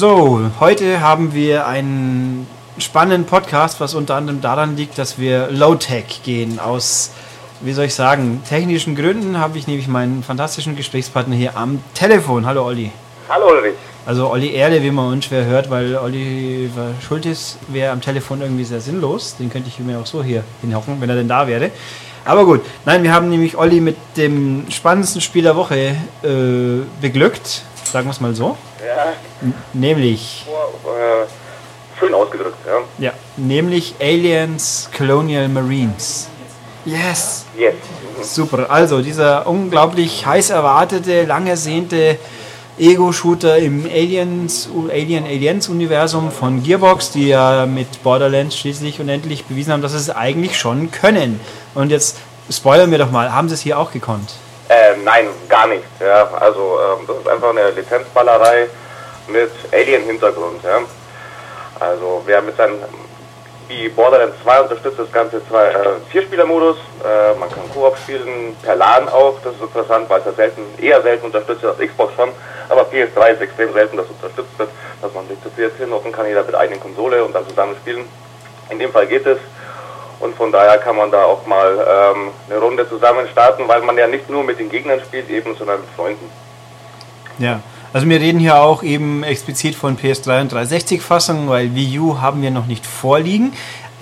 So, 0.00 0.40
heute 0.60 1.02
haben 1.02 1.34
wir 1.34 1.66
einen 1.66 2.46
spannenden 2.78 3.26
Podcast, 3.26 3.80
was 3.80 3.94
unter 3.94 4.14
anderem 4.14 4.40
daran 4.40 4.74
liegt, 4.74 4.96
dass 4.96 5.18
wir 5.18 5.50
Low-Tech 5.50 6.22
gehen. 6.24 6.58
Aus, 6.58 7.10
wie 7.60 7.74
soll 7.74 7.84
ich 7.84 7.94
sagen, 7.94 8.42
technischen 8.48 8.96
Gründen 8.96 9.36
habe 9.36 9.58
ich 9.58 9.66
nämlich 9.66 9.88
meinen 9.88 10.22
fantastischen 10.22 10.74
Gesprächspartner 10.74 11.36
hier 11.36 11.54
am 11.54 11.84
Telefon. 11.92 12.46
Hallo 12.46 12.64
Olli. 12.64 12.90
Hallo 13.28 13.50
Ulrich. 13.50 13.74
Also 14.06 14.30
Olli 14.30 14.54
Erde, 14.54 14.82
wie 14.82 14.90
man 14.90 15.12
unschwer 15.12 15.44
hört, 15.44 15.68
weil 15.68 15.94
Oliver 15.96 16.94
Schultes 17.06 17.58
wäre 17.68 17.92
am 17.92 18.00
Telefon 18.00 18.40
irgendwie 18.40 18.64
sehr 18.64 18.80
sinnlos. 18.80 19.36
Den 19.36 19.50
könnte 19.50 19.68
ich 19.68 19.78
mir 19.80 19.98
auch 19.98 20.06
so 20.06 20.22
hier 20.22 20.44
hinhocken, 20.62 20.98
wenn 21.02 21.10
er 21.10 21.16
denn 21.16 21.28
da 21.28 21.46
wäre. 21.46 21.72
Aber 22.24 22.46
gut, 22.46 22.62
nein, 22.86 23.02
wir 23.02 23.12
haben 23.12 23.28
nämlich 23.28 23.54
Olli 23.54 23.82
mit 23.82 23.98
dem 24.16 24.64
spannendsten 24.70 25.20
Spiel 25.20 25.42
der 25.42 25.56
Woche 25.56 25.94
äh, 26.22 26.86
beglückt, 27.02 27.64
sagen 27.90 28.06
wir 28.06 28.12
es 28.12 28.20
mal 28.20 28.34
so. 28.34 28.56
Ja, 28.84 29.12
N 29.42 29.54
nämlich, 29.72 30.46
äh, 30.48 31.98
schön 31.98 32.14
ausgedrückt, 32.14 32.58
ja. 32.66 33.06
ja, 33.06 33.12
nämlich 33.36 33.94
Aliens 34.00 34.88
Colonial 34.96 35.48
Marines. 35.48 36.28
Yes! 36.84 37.44
Yes. 37.58 37.74
Super. 38.22 38.70
Also 38.70 39.02
dieser 39.02 39.46
unglaublich 39.46 40.24
heiß 40.24 40.50
erwartete, 40.50 41.24
lang 41.24 41.46
ersehnte 41.46 42.18
Ego-Shooter 42.78 43.58
im 43.58 43.84
Aliens, 43.84 44.68
Alien 44.90 45.24
Aliens 45.24 45.68
Universum 45.68 46.30
von 46.30 46.62
Gearbox, 46.62 47.12
die 47.12 47.28
ja 47.28 47.66
mit 47.66 48.02
Borderlands 48.02 48.56
schließlich 48.56 49.00
und 49.00 49.10
endlich 49.10 49.44
bewiesen 49.44 49.72
haben, 49.72 49.82
dass 49.82 49.92
sie 49.92 49.98
es 49.98 50.08
eigentlich 50.10 50.58
schon 50.58 50.90
können. 50.90 51.40
Und 51.74 51.90
jetzt 51.90 52.16
spoilern 52.50 52.90
wir 52.90 52.98
doch 52.98 53.10
mal, 53.10 53.32
haben 53.32 53.48
sie 53.48 53.54
es 53.54 53.60
hier 53.60 53.78
auch 53.78 53.92
gekonnt? 53.92 54.30
Ähm, 54.72 55.02
nein, 55.02 55.28
gar 55.48 55.66
nicht. 55.66 55.84
Ja. 55.98 56.30
Also 56.38 56.78
ähm, 56.78 57.06
das 57.06 57.16
ist 57.16 57.28
einfach 57.28 57.50
eine 57.50 57.70
Lizenzballerei 57.70 58.68
mit 59.26 59.50
Alien-Hintergrund. 59.72 60.62
Ja. 60.62 60.78
Also 61.80 62.22
wer 62.24 62.40
mit 62.40 62.56
seinem 62.56 62.78
wie 63.70 63.88
Borderlands 63.88 64.36
2 64.42 64.60
unterstützt 64.62 64.98
das 64.98 65.12
ganze 65.12 65.46
zwei, 65.46 65.68
äh, 65.68 65.74
Vierspieler-Modus. 66.10 66.76
Äh, 67.04 67.38
man 67.38 67.48
kann 67.48 67.70
Koop 67.72 67.96
spielen, 67.98 68.56
per 68.62 68.74
LAN 68.74 69.08
auch. 69.08 69.38
Das 69.44 69.54
ist 69.54 69.62
interessant, 69.62 70.10
weil 70.10 70.20
es 70.20 70.26
ja 70.26 70.32
selten, 70.32 70.62
eher 70.80 71.00
selten 71.02 71.26
unterstützt 71.26 71.62
wird, 71.62 71.78
Xbox 71.78 72.14
schon. 72.14 72.30
Aber 72.68 72.82
PS3 72.82 73.34
ist 73.34 73.40
extrem 73.40 73.72
selten, 73.72 73.96
dass 73.96 74.06
unterstützt 74.06 74.58
wird, 74.58 74.70
dass 75.00 75.14
man 75.14 75.26
sich 75.28 75.40
zu 75.42 75.50
viert 75.50 75.76
hinhocken 75.78 76.10
kann, 76.12 76.26
jeder 76.26 76.42
mit 76.42 76.54
eigenen 76.54 76.80
Konsole 76.80 77.24
und 77.24 77.32
dann 77.32 77.48
zusammen 77.48 77.76
spielen. 77.76 78.04
In 78.70 78.78
dem 78.78 78.92
Fall 78.92 79.06
geht 79.06 79.26
es. 79.26 79.38
Und 80.20 80.36
von 80.36 80.52
daher 80.52 80.78
kann 80.78 80.96
man 80.96 81.10
da 81.10 81.24
auch 81.24 81.46
mal 81.46 82.14
ähm, 82.14 82.28
eine 82.48 82.58
Runde 82.58 82.88
zusammen 82.88 83.26
starten, 83.32 83.66
weil 83.66 83.80
man 83.80 83.96
ja 83.96 84.06
nicht 84.06 84.28
nur 84.28 84.44
mit 84.44 84.58
den 84.58 84.68
Gegnern 84.68 85.00
spielt, 85.00 85.30
eben, 85.30 85.56
sondern 85.56 85.80
mit 85.80 85.88
Freunden. 85.96 86.30
Ja. 87.38 87.60
Also 87.92 88.08
wir 88.08 88.20
reden 88.20 88.38
hier 88.38 88.56
auch 88.56 88.84
eben 88.84 89.24
explizit 89.24 89.74
von 89.74 89.98
PS3 89.98 90.42
und 90.42 90.52
360-Fassungen, 90.52 91.48
weil 91.48 91.74
Wii 91.74 91.98
U 91.98 92.20
haben 92.20 92.40
wir 92.40 92.52
noch 92.52 92.66
nicht 92.66 92.86
vorliegen. 92.86 93.52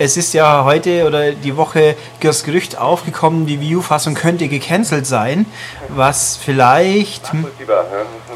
Es 0.01 0.15
ist 0.15 0.33
ja 0.33 0.63
heute 0.63 1.05
oder 1.05 1.33
die 1.33 1.57
Woche 1.57 1.97
das 2.21 2.45
Gerücht 2.45 2.77
aufgekommen, 2.77 3.45
die 3.45 3.59
Wii 3.59 3.75
U-Fassung 3.75 4.13
könnte 4.13 4.47
gecancelt 4.47 5.05
sein, 5.05 5.45
was 5.89 6.37
vielleicht... 6.37 7.33
hm, 7.33 7.45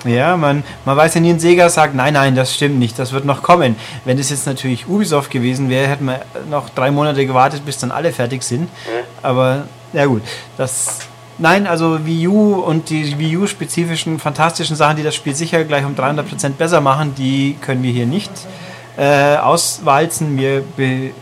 ja. 0.04 0.36
Man, 0.36 0.66
man 0.84 0.98
weiß 0.98 1.14
ja 1.16 1.22
nie, 1.22 1.30
ein 1.30 1.40
Sega 1.40 1.70
sagt, 1.70 1.96
nein, 1.96 2.16
nein, 2.16 2.36
das 2.36 2.54
stimmt 2.54 2.80
nicht, 2.80 3.00
das 3.00 3.14
wird 3.14 3.24
noch 3.24 3.42
kommen. 3.44 3.78
Wenn 4.04 4.18
das 4.18 4.30
jetzt 4.30 4.46
natürlich 4.46 4.90
Ubisoft 4.90 5.32
gewesen 5.32 5.70
wäre, 5.70 5.88
hätten 5.88 6.04
wir 6.04 6.20
noch 6.50 6.68
drei 6.68 6.92
Monate 6.92 7.26
gewartet, 7.26 7.66
bis 7.66 7.78
dann 7.78 7.92
alle 7.92 8.12
fertig 8.12 8.44
sind. 8.44 8.68
Aber, 9.22 9.64
ja 9.94 10.06
gut, 10.06 10.22
das... 10.58 11.00
Nein, 11.38 11.66
also 11.66 12.06
Wii 12.06 12.28
U 12.28 12.56
und 12.56 12.90
die 12.90 13.18
Wii 13.18 13.38
U-spezifischen, 13.38 14.20
fantastischen 14.20 14.76
Sachen, 14.76 14.98
die 14.98 15.04
das 15.04 15.16
Spiel 15.16 15.34
sicher 15.34 15.64
gleich 15.64 15.86
um 15.86 15.96
300% 15.96 16.50
besser 16.58 16.82
machen, 16.82 17.16
die 17.16 17.58
können 17.62 17.82
wir 17.84 17.92
hier 17.92 18.06
nicht 18.06 18.30
äh, 18.98 19.38
auswalzen. 19.38 20.38
Wir 20.38 20.64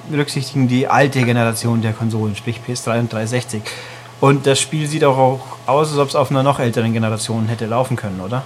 berücksichtigen 0.10 0.68
die 0.68 0.88
alte 0.88 1.22
Generation 1.22 1.82
der 1.82 1.94
Konsolen, 1.94 2.36
sprich 2.36 2.60
PS3 2.68 3.00
und 3.00 3.14
360. 3.14 3.62
Und 4.20 4.46
das 4.46 4.60
Spiel 4.60 4.88
sieht 4.88 5.04
auch, 5.04 5.18
auch 5.18 5.40
aus, 5.66 5.92
als 5.92 6.00
ob 6.00 6.10
es 6.10 6.16
auf 6.16 6.30
einer 6.30 6.44
noch 6.44 6.60
älteren 6.60 6.94
Generation 6.94 7.48
hätte 7.48 7.66
laufen 7.66 7.96
können, 7.96 8.22
oder? 8.24 8.44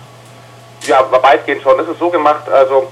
Ja, 0.87 1.03
weitgehend 1.21 1.61
schon. 1.61 1.79
Es 1.79 1.87
ist 1.87 1.99
so 1.99 2.09
gemacht, 2.09 2.47
also 2.49 2.87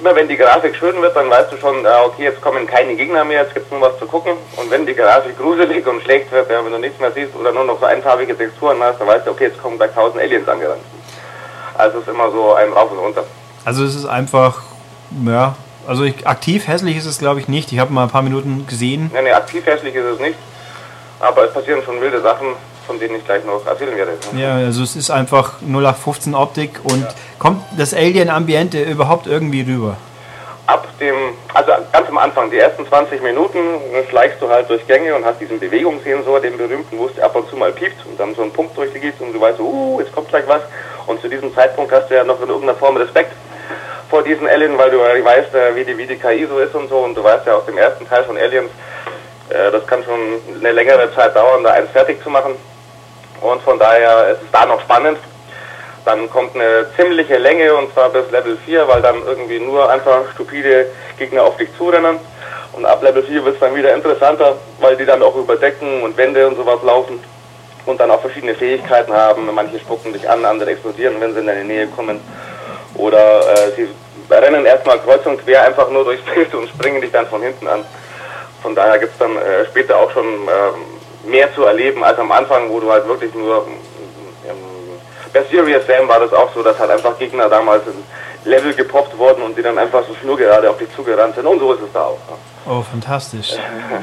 immer 0.00 0.16
wenn 0.16 0.26
die 0.26 0.36
Grafik 0.36 0.74
schön 0.74 1.00
wird, 1.00 1.14
dann 1.14 1.30
weißt 1.30 1.52
du 1.52 1.56
schon, 1.58 1.84
äh, 1.84 1.88
okay, 2.04 2.24
jetzt 2.24 2.40
kommen 2.40 2.66
keine 2.66 2.96
Gegner 2.96 3.24
mehr, 3.24 3.42
jetzt 3.42 3.54
gibt 3.54 3.66
es 3.66 3.72
nur 3.72 3.80
was 3.80 3.98
zu 3.98 4.06
gucken. 4.06 4.32
Und 4.56 4.70
wenn 4.70 4.84
die 4.84 4.94
Grafik 4.94 5.38
gruselig 5.38 5.86
und 5.86 6.02
schlecht 6.02 6.32
wird, 6.32 6.50
ja, 6.50 6.64
wenn 6.64 6.72
du 6.72 6.78
nichts 6.78 6.98
mehr 6.98 7.12
siehst 7.12 7.36
oder 7.36 7.52
nur 7.52 7.64
noch 7.64 7.78
so 7.78 7.86
einfarbige 7.86 8.36
Texturen 8.36 8.82
hast, 8.82 9.00
dann 9.00 9.06
weißt 9.06 9.26
du, 9.26 9.30
okay, 9.30 9.44
jetzt 9.44 9.62
kommen 9.62 9.76
gleich 9.76 9.92
tausend 9.94 10.20
Aliens 10.20 10.48
angerannt. 10.48 10.82
Also 11.78 11.98
es 11.98 12.04
ist 12.04 12.12
immer 12.12 12.30
so 12.30 12.54
ein 12.54 12.72
Rauf 12.72 12.90
und 12.90 12.98
Runter. 12.98 13.24
Also 13.64 13.84
es 13.84 13.94
ist 13.94 14.06
einfach, 14.06 14.62
ja, 15.26 15.56
also 15.86 16.04
ich, 16.04 16.26
aktiv 16.26 16.66
hässlich 16.68 16.96
ist 16.96 17.06
es 17.06 17.18
glaube 17.18 17.40
ich 17.40 17.48
nicht. 17.48 17.72
Ich 17.72 17.78
habe 17.78 17.92
mal 17.92 18.04
ein 18.04 18.10
paar 18.10 18.22
Minuten 18.22 18.66
gesehen. 18.66 19.10
Nee, 19.12 19.22
nee, 19.22 19.32
aktiv 19.32 19.64
hässlich 19.66 19.94
ist 19.94 20.04
es 20.04 20.20
nicht, 20.20 20.36
aber 21.20 21.44
es 21.46 21.54
passieren 21.54 21.82
schon 21.84 22.00
wilde 22.00 22.20
Sachen, 22.20 22.48
von 22.86 22.98
denen 22.98 23.16
ich 23.16 23.24
gleich 23.24 23.44
noch 23.44 23.66
erzählen 23.66 23.96
werde. 23.96 24.12
Ja, 24.36 24.54
also 24.56 24.82
es 24.82 24.96
ist 24.96 25.10
einfach 25.10 25.60
0815 25.62 26.34
Optik 26.34 26.80
und 26.84 27.06
kommt 27.38 27.64
das 27.76 27.94
Alien-Ambiente 27.94 28.82
überhaupt 28.82 29.26
irgendwie 29.26 29.62
rüber? 29.62 29.96
ab 30.66 30.86
dem, 31.00 31.14
also 31.54 31.72
ganz 31.92 32.08
am 32.08 32.18
Anfang, 32.18 32.50
die 32.50 32.58
ersten 32.58 32.86
20 32.86 33.22
Minuten, 33.22 33.58
schleichst 34.08 34.40
du 34.40 34.48
halt 34.48 34.68
durch 34.70 34.86
Gänge 34.86 35.14
und 35.14 35.24
hast 35.24 35.40
diesen 35.40 35.58
Bewegungssensor, 35.58 36.40
den 36.40 36.56
berühmten, 36.56 36.98
wo 36.98 37.06
es 37.06 37.18
ab 37.20 37.34
und 37.34 37.48
zu 37.48 37.56
mal 37.56 37.72
piept 37.72 38.06
und 38.06 38.18
dann 38.18 38.34
so 38.34 38.42
ein 38.42 38.52
Punkt 38.52 38.76
durch 38.76 38.92
die 38.92 39.00
geht 39.00 39.20
und 39.20 39.32
du 39.32 39.40
weißt, 39.40 39.60
uh, 39.60 40.00
jetzt 40.00 40.12
kommt 40.12 40.28
gleich 40.28 40.46
was. 40.46 40.62
Und 41.06 41.20
zu 41.20 41.28
diesem 41.28 41.52
Zeitpunkt 41.54 41.92
hast 41.92 42.08
du 42.08 42.14
ja 42.14 42.24
noch 42.24 42.40
in 42.40 42.48
irgendeiner 42.48 42.78
Form 42.78 42.96
Respekt 42.96 43.32
vor 44.12 44.22
diesen 44.22 44.46
Alien, 44.46 44.76
weil 44.76 44.90
du 44.90 44.98
weißt, 44.98 45.54
äh, 45.54 45.74
wie 45.74 45.84
die, 45.86 45.96
wie 45.96 46.06
die 46.06 46.18
KI 46.18 46.46
so 46.46 46.58
ist 46.58 46.74
und 46.74 46.90
so. 46.90 46.98
Und 46.98 47.14
du 47.14 47.24
weißt 47.24 47.46
ja 47.46 47.54
aus 47.54 47.64
dem 47.64 47.78
ersten 47.78 48.06
Teil 48.06 48.22
von 48.24 48.36
Aliens, 48.36 48.70
äh, 49.48 49.70
das 49.70 49.86
kann 49.86 50.04
schon 50.04 50.20
eine 50.60 50.72
längere 50.72 51.10
Zeit 51.14 51.34
dauern, 51.34 51.64
da 51.64 51.70
eins 51.70 51.90
fertig 51.92 52.22
zu 52.22 52.28
machen. 52.28 52.54
Und 53.40 53.62
von 53.62 53.78
daher 53.78 54.32
ist 54.32 54.42
es 54.42 54.50
da 54.52 54.66
noch 54.66 54.82
spannend. 54.82 55.16
Dann 56.04 56.28
kommt 56.28 56.54
eine 56.54 56.88
ziemliche 56.94 57.38
Länge 57.38 57.74
und 57.74 57.90
zwar 57.94 58.10
bis 58.10 58.30
Level 58.30 58.58
4, 58.66 58.86
weil 58.86 59.00
dann 59.00 59.22
irgendwie 59.24 59.60
nur 59.60 59.88
einfach 59.88 60.30
stupide 60.34 60.88
Gegner 61.18 61.44
auf 61.44 61.56
dich 61.56 61.70
zurennen. 61.78 62.18
Und 62.74 62.84
ab 62.84 63.02
Level 63.02 63.22
4 63.22 63.42
wird 63.46 63.54
es 63.54 63.60
dann 63.60 63.74
wieder 63.74 63.94
interessanter, 63.94 64.56
weil 64.78 64.94
die 64.98 65.06
dann 65.06 65.22
auch 65.22 65.36
über 65.36 65.56
Decken 65.56 66.02
und 66.02 66.18
Wände 66.18 66.46
und 66.46 66.56
sowas 66.56 66.80
laufen 66.82 67.18
und 67.86 67.98
dann 67.98 68.10
auch 68.10 68.20
verschiedene 68.20 68.54
Fähigkeiten 68.54 69.14
haben. 69.14 69.48
Manche 69.54 69.78
spucken 69.78 70.12
dich 70.12 70.28
an, 70.28 70.44
andere 70.44 70.72
explodieren, 70.72 71.18
wenn 71.18 71.32
sie 71.32 71.40
in 71.40 71.46
deine 71.46 71.64
Nähe 71.64 71.86
kommen. 71.86 72.20
Oder 73.02 73.40
äh, 73.52 73.72
sie 73.76 73.88
rennen 74.30 74.64
erstmal 74.64 75.00
kreuz 75.00 75.26
und 75.26 75.44
quer 75.44 75.64
einfach 75.64 75.90
nur 75.90 76.04
durchs 76.04 76.24
Bild 76.34 76.54
und 76.54 76.68
springen 76.68 77.00
dich 77.00 77.10
dann 77.10 77.26
von 77.26 77.42
hinten 77.42 77.66
an. 77.66 77.84
Von 78.62 78.74
daher 78.74 78.98
gibt 78.98 79.12
es 79.12 79.18
dann 79.18 79.36
äh, 79.36 79.66
später 79.66 79.96
auch 79.96 80.10
schon 80.12 80.24
ähm, 80.24 81.30
mehr 81.30 81.52
zu 81.54 81.64
erleben 81.64 82.04
als 82.04 82.18
am 82.18 82.30
Anfang, 82.30 82.70
wo 82.70 82.78
du 82.78 82.90
halt 82.90 83.06
wirklich 83.08 83.34
nur 83.34 83.66
ähm, 84.48 84.56
bei 85.32 85.42
Serious 85.50 85.86
Sam 85.86 86.06
war 86.08 86.20
das 86.20 86.32
auch 86.32 86.52
so, 86.54 86.62
dass 86.62 86.78
halt 86.78 86.90
einfach 86.90 87.18
Gegner 87.18 87.48
damals 87.48 87.86
in 87.86 88.04
Level 88.44 88.74
gepoppt 88.74 89.16
wurden 89.16 89.42
und 89.42 89.56
die 89.56 89.62
dann 89.62 89.78
einfach 89.78 90.04
so 90.06 90.14
schnurgerade 90.14 90.68
auf 90.68 90.78
dich 90.78 90.88
zugerannt 90.94 91.34
sind. 91.34 91.46
Und 91.46 91.58
so 91.58 91.72
ist 91.72 91.82
es 91.82 91.92
da 91.92 92.04
auch. 92.04 92.18
Oh, 92.66 92.82
fantastisch. 92.82 93.54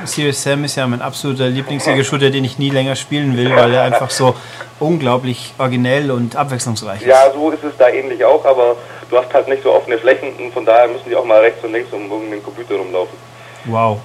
Serious 0.06 0.44
Sam 0.44 0.64
ist 0.66 0.76
ja 0.76 0.86
mein 0.86 1.02
absoluter 1.02 1.48
Lieblings-Ego-Shooter, 1.48 2.30
den 2.30 2.44
ich 2.44 2.58
nie 2.58 2.70
länger 2.70 2.96
spielen 2.96 3.38
will, 3.38 3.56
weil 3.56 3.74
er 3.74 3.84
einfach 3.84 4.10
so 4.10 4.36
unglaublich 4.80 5.54
originell 5.58 6.12
und 6.12 6.36
abwechslungsreich 6.36 7.02
ist. 7.02 7.08
Ja, 7.08 7.32
so 7.34 7.52
ist 7.52 7.64
es 7.64 7.78
da 7.78 7.90
ähnlich 7.90 8.24
auch, 8.26 8.44
aber 8.46 8.76
du 9.10 9.18
hast 9.18 9.34
halt 9.34 9.48
nicht 9.48 9.64
so 9.64 9.72
offene 9.74 9.98
Flächen 9.98 10.34
und 10.38 10.54
von 10.54 10.66
daher 10.66 10.88
müssen 10.88 11.10
die 11.10 11.16
auch 11.16 11.26
mal 11.26 11.40
rechts 11.40 11.64
und 11.64 11.72
links 11.72 11.92
um 11.94 12.12
irgendeinen 12.12 12.44
Computer 12.44 12.76
rumlaufen. 12.76 13.18
Wow. 13.66 14.00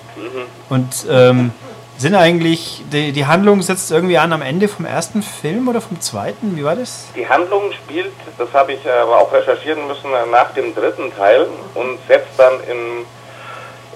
Und 0.68 1.06
ähm, 1.10 1.52
sind 1.96 2.14
eigentlich, 2.14 2.82
die, 2.92 3.12
die 3.12 3.26
Handlung 3.26 3.62
setzt 3.62 3.90
irgendwie 3.90 4.18
an 4.18 4.32
am 4.32 4.42
Ende 4.42 4.68
vom 4.68 4.84
ersten 4.84 5.22
Film 5.22 5.68
oder 5.68 5.80
vom 5.80 6.00
zweiten? 6.00 6.56
Wie 6.56 6.64
war 6.64 6.76
das? 6.76 7.06
Die 7.16 7.28
Handlung 7.28 7.72
spielt, 7.72 8.12
das 8.36 8.52
habe 8.52 8.72
ich 8.72 8.80
aber 8.90 9.18
auch 9.18 9.32
recherchieren 9.32 9.86
müssen, 9.86 10.10
nach 10.30 10.52
dem 10.52 10.74
dritten 10.74 11.14
Teil 11.16 11.46
und 11.74 11.98
setzt 12.08 12.36
dann 12.36 12.54
in, 12.64 13.06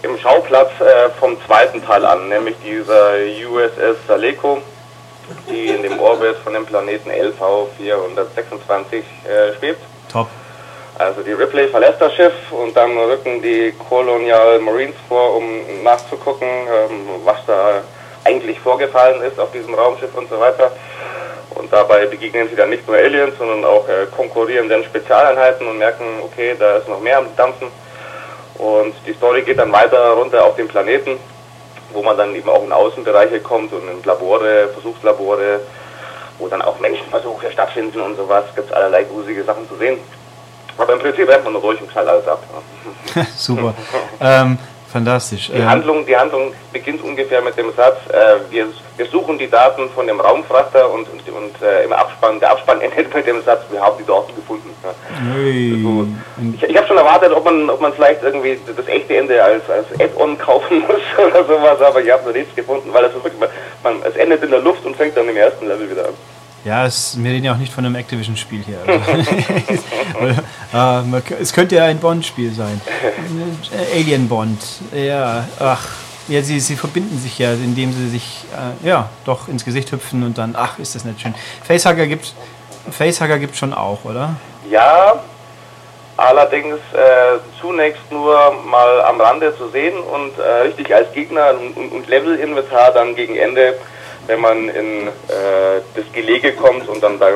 im 0.08 0.18
Schauplatz 0.18 0.70
äh, 0.80 1.10
vom 1.18 1.36
zweiten 1.46 1.84
Teil 1.84 2.04
an, 2.04 2.28
nämlich 2.28 2.56
dieser 2.64 3.14
USS 3.50 3.98
Saleko, 4.06 4.62
die 5.50 5.66
in 5.68 5.82
dem 5.82 5.98
Orbit 5.98 6.36
von 6.36 6.52
dem 6.52 6.64
Planeten 6.64 7.10
LV-426 7.10 8.94
äh, 8.94 9.54
schwebt. 9.58 9.82
Also 10.98 11.22
die 11.22 11.32
Ripley 11.32 11.68
verlässt 11.68 12.00
das 12.00 12.12
Schiff 12.14 12.34
und 12.50 12.76
dann 12.76 12.98
rücken 12.98 13.40
die 13.40 13.72
Colonial 13.88 14.58
Marines 14.58 14.96
vor, 15.08 15.36
um 15.36 15.44
nachzugucken, 15.84 16.48
ähm, 16.48 17.06
was 17.24 17.38
da 17.46 17.82
eigentlich 18.24 18.58
vorgefallen 18.58 19.22
ist 19.22 19.38
auf 19.38 19.52
diesem 19.52 19.74
Raumschiff 19.74 20.12
und 20.16 20.28
so 20.28 20.40
weiter. 20.40 20.72
Und 21.50 21.72
dabei 21.72 22.06
begegnen 22.06 22.48
sie 22.48 22.56
dann 22.56 22.70
nicht 22.70 22.84
nur 22.86 22.96
Aliens, 22.96 23.38
sondern 23.38 23.64
auch 23.64 23.88
äh, 23.88 24.06
konkurrierenden 24.14 24.82
Spezialeinheiten 24.82 25.68
und 25.68 25.78
merken, 25.78 26.04
okay, 26.24 26.56
da 26.58 26.78
ist 26.78 26.88
noch 26.88 27.00
mehr 27.00 27.18
am 27.18 27.26
Dampfen. 27.36 27.68
Und 28.56 28.94
die 29.06 29.12
Story 29.12 29.42
geht 29.42 29.58
dann 29.58 29.70
weiter 29.70 30.10
runter 30.14 30.44
auf 30.44 30.56
den 30.56 30.66
Planeten, 30.66 31.16
wo 31.92 32.02
man 32.02 32.16
dann 32.16 32.34
eben 32.34 32.48
auch 32.48 32.64
in 32.64 32.72
Außenbereiche 32.72 33.38
kommt 33.38 33.72
und 33.72 33.88
in 33.88 34.02
Labore, 34.02 34.68
Versuchslabore, 34.72 35.60
wo 36.40 36.48
dann 36.48 36.60
auch 36.60 36.80
Menschenversuche 36.80 37.52
stattfinden 37.52 38.00
und 38.00 38.16
sowas. 38.16 38.46
Gibt 38.56 38.72
allerlei 38.72 39.04
gruselige 39.04 39.44
Sachen 39.44 39.68
zu 39.68 39.76
sehen. 39.76 40.00
Aber 40.78 40.92
im 40.92 40.98
Prinzip 41.00 41.28
rennt 41.28 41.44
man 41.44 41.52
nur 41.52 41.62
ruhig 41.62 41.80
und 41.80 41.90
knallt 41.90 42.08
alles 42.08 42.28
ab. 42.28 42.42
Super. 43.36 43.74
ähm, 44.20 44.58
Fantastisch. 44.90 45.50
Die, 45.54 45.62
Handlung, 45.62 46.06
die 46.06 46.16
Handlung 46.16 46.52
beginnt 46.72 47.02
ungefähr 47.04 47.42
mit 47.42 47.58
dem 47.58 47.72
Satz, 47.76 47.98
äh, 48.08 48.50
wir, 48.50 48.68
wir 48.96 49.06
suchen 49.06 49.36
die 49.36 49.48
Daten 49.48 49.90
von 49.90 50.06
dem 50.06 50.18
Raumfrachter 50.18 50.90
und, 50.90 51.06
und, 51.10 51.28
und 51.28 51.62
äh, 51.62 51.84
im 51.84 51.92
Abspann, 51.92 52.40
der 52.40 52.52
Abspann 52.52 52.80
endet 52.80 53.14
mit 53.14 53.26
dem 53.26 53.42
Satz, 53.42 53.60
wir 53.70 53.80
haben 53.82 53.98
die 53.98 54.06
Daten 54.06 54.34
gefunden. 54.34 54.70
Ja. 54.82 54.90
Hey. 55.34 55.84
Ich 56.54 56.62
ich 56.62 56.76
habe 56.76 56.86
schon 56.86 56.96
erwartet, 56.96 57.32
ob 57.32 57.44
man, 57.44 57.68
ob 57.68 57.82
man 57.82 57.92
vielleicht 57.92 58.22
irgendwie 58.22 58.58
das 58.74 58.86
echte 58.88 59.16
Ende 59.16 59.42
als, 59.42 59.68
als 59.68 59.86
Add-on 60.00 60.38
kaufen 60.38 60.80
muss 60.88 61.26
oder 61.26 61.44
sowas, 61.44 61.82
aber 61.82 62.00
ich 62.00 62.10
habe 62.10 62.24
noch 62.24 62.32
nichts 62.32 62.54
gefunden, 62.54 62.88
weil 62.92 63.04
es 63.04 63.14
wirklich, 63.14 63.38
man, 63.38 63.50
man, 63.82 64.02
es 64.04 64.16
endet 64.16 64.42
in 64.42 64.50
der 64.50 64.60
Luft 64.60 64.86
und 64.86 64.96
fängt 64.96 65.14
dann 65.16 65.28
im 65.28 65.36
ersten 65.36 65.68
Level 65.68 65.90
wieder 65.90 66.06
an. 66.06 66.14
Ja, 66.64 66.86
es, 66.86 67.22
wir 67.22 67.30
reden 67.30 67.44
ja 67.44 67.52
auch 67.52 67.58
nicht 67.58 67.72
von 67.72 67.84
einem 67.84 67.94
Activision-Spiel 67.94 68.64
hier. 68.64 68.78
Also. 68.86 68.98
äh, 71.16 71.22
es 71.40 71.52
könnte 71.52 71.76
ja 71.76 71.84
ein 71.84 71.98
Bond-Spiel 71.98 72.52
sein. 72.52 72.80
Alien 73.94 74.28
Bond. 74.28 74.60
Ja, 74.92 75.46
ach. 75.58 75.86
Ja, 76.28 76.42
sie, 76.42 76.60
sie 76.60 76.76
verbinden 76.76 77.18
sich 77.18 77.38
ja, 77.38 77.52
indem 77.52 77.92
sie 77.92 78.10
sich 78.10 78.44
äh, 78.52 78.86
ja 78.86 79.08
doch 79.24 79.48
ins 79.48 79.64
Gesicht 79.64 79.90
hüpfen 79.92 80.24
und 80.24 80.36
dann, 80.36 80.54
ach, 80.58 80.78
ist 80.78 80.94
das 80.94 81.06
nicht 81.06 81.22
schön. 81.22 81.34
Facehugger 81.66 82.06
gibt 82.06 82.34
Facehugger 82.90 83.38
gibt 83.38 83.56
schon 83.56 83.72
auch, 83.72 84.04
oder? 84.04 84.34
Ja, 84.68 85.22
allerdings 86.16 86.76
äh, 86.92 87.38
zunächst 87.60 88.02
nur 88.10 88.52
mal 88.66 89.02
am 89.02 89.20
Rande 89.20 89.56
zu 89.56 89.68
sehen 89.68 89.98
und 89.98 90.38
äh, 90.38 90.66
richtig 90.66 90.94
als 90.94 91.12
Gegner 91.12 91.54
und, 91.58 91.92
und 91.92 92.08
Level-Inventar 92.08 92.92
dann 92.92 93.14
gegen 93.14 93.36
Ende 93.36 93.74
wenn 94.28 94.40
man 94.40 94.68
in 94.68 95.08
äh, 95.08 95.80
das 95.94 96.04
Gelege 96.12 96.52
kommt 96.52 96.86
und 96.86 97.02
dann 97.02 97.18
da 97.18 97.28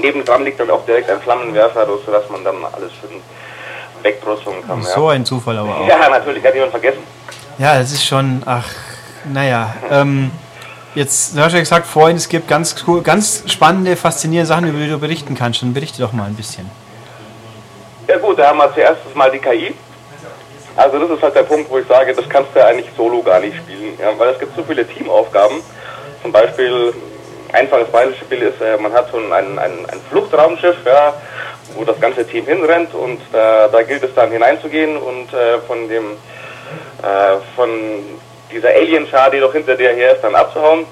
nebendran 0.00 0.44
liegt 0.44 0.60
dann 0.60 0.70
auch 0.70 0.84
direkt 0.84 1.10
ein 1.10 1.20
Flammenwerfer, 1.20 1.86
sodass 2.04 2.28
man 2.28 2.44
dann 2.44 2.56
alles 2.62 2.92
schön 3.00 3.22
wegbrüsseln 4.02 4.64
kann. 4.66 4.82
So 4.82 5.08
ja. 5.08 5.16
ein 5.16 5.24
Zufall 5.24 5.56
aber 5.56 5.80
auch. 5.80 5.88
Ja, 5.88 6.08
natürlich, 6.08 6.44
hat 6.44 6.54
jemand 6.54 6.72
vergessen. 6.72 7.00
Ja, 7.58 7.78
das 7.78 7.90
ist 7.90 8.04
schon, 8.04 8.42
ach, 8.44 8.68
naja. 9.24 9.74
Ähm, 9.90 10.30
jetzt, 10.94 11.34
du 11.34 11.40
hast 11.40 11.54
ja 11.54 11.60
gesagt 11.60 11.86
vorhin, 11.86 12.18
es 12.18 12.28
gibt 12.28 12.48
ganz, 12.48 12.76
ganz 13.02 13.44
spannende, 13.46 13.96
faszinierende 13.96 14.46
Sachen, 14.46 14.68
über 14.68 14.78
die 14.78 14.90
du 14.90 14.98
berichten 14.98 15.34
kannst. 15.34 15.62
Dann 15.62 15.72
berichte 15.72 16.02
doch 16.02 16.12
mal 16.12 16.24
ein 16.24 16.34
bisschen. 16.34 16.70
Ja 18.06 18.18
gut, 18.18 18.38
da 18.38 18.48
haben 18.48 18.58
wir 18.58 18.72
zuerst 18.74 19.00
mal 19.14 19.30
die 19.30 19.38
KI. 19.38 19.74
Also 20.76 20.98
das 20.98 21.10
ist 21.16 21.22
halt 21.22 21.34
der 21.34 21.44
Punkt, 21.44 21.70
wo 21.70 21.78
ich 21.78 21.86
sage, 21.86 22.14
das 22.14 22.28
kannst 22.28 22.54
du 22.54 22.62
eigentlich 22.62 22.90
solo 22.94 23.22
gar 23.22 23.40
nicht 23.40 23.56
spielen, 23.56 23.98
ja, 23.98 24.10
weil 24.18 24.28
es 24.28 24.38
gibt 24.38 24.54
so 24.54 24.62
viele 24.62 24.86
Teamaufgaben 24.86 25.62
zum 26.26 26.32
Beispiel, 26.32 26.92
einfaches 27.52 27.86
Beispiel 27.86 28.42
ist, 28.42 28.60
äh, 28.60 28.76
man 28.78 28.92
hat 28.92 29.12
so 29.12 29.18
ein, 29.18 29.32
ein, 29.32 29.60
ein 29.60 30.00
Fluchtraumschiff, 30.10 30.78
ja, 30.84 31.14
wo 31.76 31.84
das 31.84 32.00
ganze 32.00 32.26
Team 32.26 32.46
hinrennt 32.46 32.92
und 32.94 33.20
äh, 33.32 33.68
da 33.70 33.82
gilt 33.86 34.02
es 34.02 34.12
dann 34.12 34.32
hineinzugehen 34.32 34.96
und 34.96 35.32
äh, 35.32 35.58
von 35.68 35.88
dem 35.88 36.04
äh, 37.00 37.36
von 37.54 37.70
dieser 38.50 38.70
Alien-Schar, 38.70 39.30
die 39.30 39.38
doch 39.38 39.52
hinter 39.52 39.76
dir 39.76 39.90
her 39.90 40.16
ist, 40.16 40.24
dann 40.24 40.34
abzuhauen. 40.34 40.84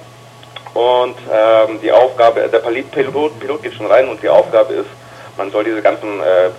Und 0.73 1.17
ähm, 1.33 1.81
die 1.83 1.91
Aufgabe, 1.91 2.49
der 2.49 2.59
Pilot, 2.61 3.41
Pilot 3.41 3.63
geht 3.63 3.75
schon 3.75 3.87
rein 3.87 4.07
und 4.09 4.23
die 4.23 4.29
Aufgabe 4.29 4.75
ist, 4.75 4.91
man 5.37 5.51
soll 5.51 5.65
diese 5.65 5.83
ganzen 5.83 6.21
äh, 6.21 6.51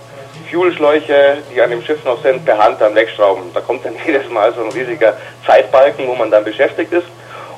Fuelschläuche, 0.50 1.38
die 1.50 1.62
an 1.62 1.70
dem 1.70 1.82
Schiff 1.82 2.04
noch 2.04 2.22
sind, 2.22 2.44
per 2.44 2.58
Hand 2.58 2.78
dann 2.82 2.94
wegschrauben. 2.94 3.54
Da 3.54 3.60
kommt 3.62 3.86
dann 3.86 3.94
jedes 4.06 4.28
Mal 4.28 4.52
so 4.52 4.62
ein 4.64 4.70
riesiger 4.72 5.16
Zeitbalken, 5.46 6.06
wo 6.06 6.14
man 6.14 6.30
dann 6.30 6.44
beschäftigt 6.44 6.92
ist. 6.92 7.06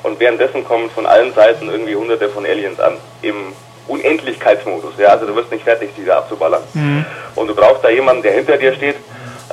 Und 0.03 0.19
währenddessen 0.19 0.63
kommen 0.65 0.89
von 0.89 1.05
allen 1.05 1.33
Seiten 1.33 1.69
irgendwie 1.69 1.95
hunderte 1.95 2.29
von 2.29 2.45
Aliens 2.45 2.79
an. 2.79 2.97
Im 3.21 3.53
Unendlichkeitsmodus. 3.87 4.93
Ja, 4.97 5.09
also 5.09 5.25
du 5.25 5.35
wirst 5.35 5.51
nicht 5.51 5.63
fertig, 5.63 5.89
diese 5.97 6.15
abzuballern. 6.15 6.61
Mhm. 6.73 7.05
Und 7.35 7.47
du 7.47 7.55
brauchst 7.55 7.83
da 7.83 7.89
jemanden, 7.89 8.21
der 8.21 8.33
hinter 8.33 8.57
dir 8.57 8.73
steht, 8.73 8.95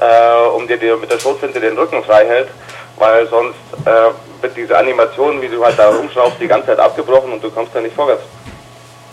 äh, 0.01 0.47
um 0.55 0.69
dir, 0.69 0.77
dir 0.77 0.97
mit 0.97 1.11
der 1.11 1.19
Schrotflinte 1.19 1.59
den 1.59 1.77
Rücken 1.77 2.05
frei 2.05 2.27
hält, 2.27 2.49
weil 2.99 3.27
sonst 3.29 3.57
äh, 3.85 4.43
wird 4.43 4.57
diese 4.57 4.77
Animation, 4.77 5.41
wie 5.41 5.49
du 5.49 5.65
halt 5.65 5.79
da 5.79 5.89
rumschraubst, 5.89 6.41
die 6.41 6.47
ganze 6.47 6.69
Zeit 6.69 6.79
abgebrochen 6.79 7.33
und 7.33 7.43
du 7.43 7.51
kommst 7.51 7.75
da 7.75 7.81
nicht 7.81 7.95
vorwärts. 7.95 8.23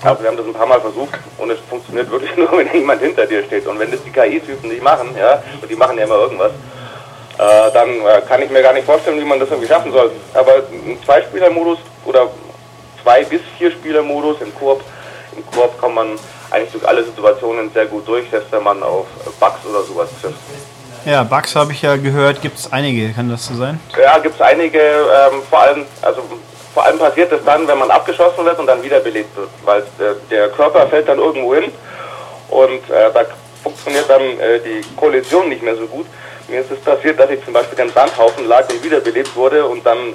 Also 0.04 0.22
wir 0.22 0.30
haben 0.30 0.38
das 0.38 0.46
ein 0.46 0.54
paar 0.54 0.66
Mal 0.66 0.82
versucht 0.82 1.18
und 1.38 1.50
es 1.50 1.60
funktioniert 1.70 2.12
wirklich 2.12 2.36
nur, 2.38 2.52
wenn 2.58 2.72
jemand 2.74 3.02
hinter 3.02 3.26
dir 3.26 3.44
steht. 3.44 3.66
Und 3.66 3.80
wenn 3.80 3.90
das 3.90 4.04
die 4.04 4.12
KI-Typen 4.12 4.70
nicht 4.70 4.84
machen, 4.84 5.16
ja, 5.18 5.42
und 5.62 5.72
die 5.72 5.76
machen 5.76 5.98
ja 5.98 6.04
immer 6.04 6.16
irgendwas, 6.16 6.52
äh, 7.38 7.72
dann 7.74 7.90
äh, 7.90 8.22
kann 8.28 8.42
ich 8.42 8.50
mir 8.50 8.62
gar 8.62 8.74
nicht 8.74 8.86
vorstellen, 8.86 9.20
wie 9.20 9.26
man 9.26 9.40
das 9.40 9.50
irgendwie 9.50 9.68
schaffen 9.68 9.92
soll. 9.92 10.12
Aber 10.34 10.52
ein 10.72 10.98
Zwei-Spieler-Modus 11.06 11.80
oder 12.06 12.28
zwei 13.02 13.24
bis 13.24 13.42
vier 13.58 13.72
Spieler-Modus 13.72 14.42
im 14.42 14.54
Koop, 14.56 14.82
im 15.36 15.46
Koop 15.48 15.78
kommt 15.80 15.96
man 15.96 16.20
eigentlich 16.52 16.72
durch 16.72 16.88
alle 16.88 17.04
Situationen 17.04 17.72
sehr 17.74 17.88
gut 17.88 18.08
durch, 18.08 18.26
selbst 18.30 18.52
wenn 18.52 18.64
man 18.64 18.84
auf 18.84 19.08
Bugs 19.40 19.66
oder 19.70 19.82
sowas 19.84 20.10
trifft. 20.22 20.38
Ja, 21.06 21.24
Bugs 21.24 21.56
habe 21.56 21.74
ich 21.74 21.82
ja 21.82 21.98
gehört, 21.98 22.42
gibt 22.42 22.58
es 22.60 22.72
einige, 22.72 23.12
kann 23.12 23.30
das 23.30 23.48
so 23.48 23.56
sein? 23.56 23.80
Ja, 24.02 24.18
gibt 24.20 24.36
es 24.36 24.42
einige, 24.42 24.80
ähm, 24.80 25.42
vor 25.50 25.60
allem, 25.60 25.86
also 26.02 26.22
vor 26.74 26.86
allem 26.86 26.98
passiert 26.98 27.32
es 27.32 27.44
dann, 27.44 27.68
wenn 27.68 27.78
man 27.78 27.92
abgeschossen 27.92 28.46
wird 28.46 28.58
und 28.58 28.68
dann 28.68 28.82
wiederbelebt 28.82 29.36
wird, 29.36 29.50
weil 29.66 29.84
der, 30.00 30.16
der 30.30 30.50
Körper 30.50 30.88
fällt 30.88 31.10
dann 31.10 31.20
irgendwo 31.20 31.56
hin 31.56 31.72
und 32.50 32.90
äh, 32.90 33.12
da 33.14 33.26
funktioniert 33.64 34.10
dann 34.10 34.22
äh, 34.22 34.60
die 34.60 34.82
Kollision 34.96 35.50
nicht 35.50 35.64
mehr 35.64 35.76
so 35.76 35.88
gut. 35.88 36.06
Mir 36.48 36.60
ist 36.60 36.72
es 36.72 36.80
passiert, 36.80 37.20
dass 37.20 37.30
ich 37.30 37.44
zum 37.44 37.54
Beispiel 37.54 37.80
am 37.82 37.90
Sandhaufen 37.90 38.48
lag 38.48 38.70
und 38.70 38.84
wiederbelebt 38.84 39.36
wurde 39.36 39.66
und 39.66 39.86
dann 39.86 40.14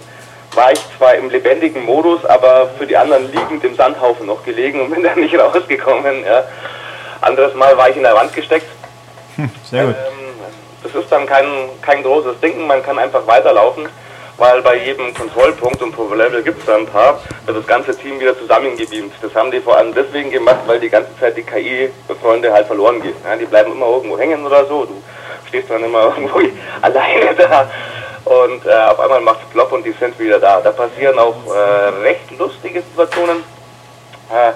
war 0.55 0.73
ich 0.73 0.81
zwar 0.97 1.15
im 1.15 1.31
lebendigen 1.31 1.85
Modus, 1.85 2.25
aber 2.25 2.71
für 2.79 2.87
die 2.87 2.97
anderen 2.97 3.31
liegend 3.33 3.65
im 3.65 3.75
Sandhaufen 3.75 4.27
noch 4.27 4.45
gelegen 4.45 4.81
und 4.81 4.91
bin 4.91 5.03
dann 5.05 5.21
nicht 5.21 5.39
rausgekommen. 5.39 6.25
Ja. 6.25 6.45
Anderes 7.21 7.55
Mal 7.55 7.77
war 7.77 7.89
ich 7.89 7.97
in 7.97 8.03
der 8.03 8.15
Wand 8.15 8.33
gesteckt. 8.33 8.67
Hm, 9.37 9.51
sehr 9.65 9.87
gut. 9.87 9.95
Ähm, 9.95 10.19
das 10.83 10.95
ist 10.95 11.11
dann 11.11 11.27
kein, 11.27 11.47
kein 11.83 12.03
großes 12.03 12.41
Ding, 12.41 12.67
man 12.67 12.83
kann 12.83 12.99
einfach 12.99 13.27
weiterlaufen, 13.27 13.89
weil 14.39 14.63
bei 14.63 14.77
jedem 14.77 15.13
Kontrollpunkt 15.13 15.83
und 15.83 15.93
pro 15.93 16.15
Level 16.15 16.43
gibt 16.43 16.61
es 16.61 16.67
da 16.67 16.77
ein 16.77 16.87
paar, 16.87 17.21
wird 17.45 17.59
das 17.59 17.67
ganze 17.67 17.97
Team 17.97 18.19
wieder 18.21 18.39
zusammengebeamt. 18.39 19.13
Das 19.21 19.35
haben 19.35 19.51
die 19.51 19.61
vor 19.61 19.77
allem 19.77 19.93
deswegen 19.93 20.31
gemacht, 20.31 20.61
weil 20.67 20.79
die 20.79 20.89
ganze 20.89 21.11
Zeit 21.19 21.37
die 21.37 21.43
KI-Freunde 21.43 22.53
halt 22.53 22.69
verloren 22.69 23.03
gehen. 23.03 23.17
Ja, 23.25 23.37
die 23.37 23.47
bleiben 23.47 23.73
immer 23.73 23.87
irgendwo 23.87 24.17
hängen 24.17 24.47
oder 24.47 24.65
so. 24.67 24.85
Du 24.85 24.95
stehst 25.49 25.69
dann 25.69 25.83
immer 25.83 26.05
irgendwo 26.17 26.41
alleine 26.81 27.35
da 27.37 27.69
und 28.25 28.65
äh, 28.67 28.71
auf 28.71 29.01
einmal 29.01 29.21
macht 29.21 29.41
es 29.43 29.51
plopp 29.51 29.73
und 29.73 29.85
die 29.85 29.93
sind 29.93 30.19
wieder 30.19 30.39
da. 30.39 30.61
Da 30.61 30.71
passieren 30.71 31.19
auch 31.19 31.37
äh, 31.47 31.89
recht 32.03 32.31
lustige 32.39 32.83
Situationen. 32.83 33.39
Äh, 34.31 34.53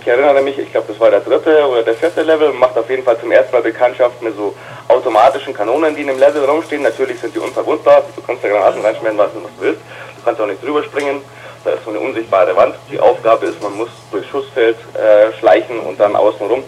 ich 0.00 0.06
erinnere 0.06 0.42
mich, 0.42 0.58
ich 0.58 0.70
glaube, 0.70 0.86
das 0.88 1.00
war 1.00 1.10
der 1.10 1.20
dritte 1.20 1.66
oder 1.66 1.82
der 1.82 1.94
vierte 1.94 2.22
Level, 2.22 2.52
macht 2.52 2.78
auf 2.78 2.88
jeden 2.88 3.02
Fall 3.02 3.18
zum 3.18 3.32
ersten 3.32 3.52
Mal 3.52 3.62
Bekanntschaft 3.62 4.22
mit 4.22 4.36
so 4.36 4.54
automatischen 4.88 5.54
Kanonen, 5.54 5.94
die 5.94 6.02
in 6.02 6.08
dem 6.08 6.18
Level 6.18 6.44
rumstehen. 6.44 6.82
Natürlich 6.82 7.20
sind 7.20 7.34
die 7.34 7.38
unverwundbar, 7.38 8.02
du 8.14 8.22
kannst 8.22 8.42
da 8.42 8.48
Granaten 8.48 8.82
reinschmieren, 8.82 9.18
was 9.18 9.32
du 9.32 9.40
willst. 9.60 9.80
Du 10.16 10.24
kannst 10.24 10.40
auch 10.40 10.46
nicht 10.46 10.62
drüber 10.62 10.82
springen, 10.82 11.22
da 11.64 11.70
ist 11.70 11.84
so 11.84 11.90
eine 11.90 12.00
unsichtbare 12.00 12.56
Wand. 12.56 12.74
Die 12.90 12.98
Aufgabe 12.98 13.46
ist, 13.46 13.62
man 13.62 13.76
muss 13.76 13.88
durchs 14.10 14.28
Schussfeld 14.28 14.76
äh, 14.94 15.32
schleichen 15.38 15.80
und 15.80 15.98
dann 16.00 16.16
außen 16.16 16.46
rum 16.46 16.64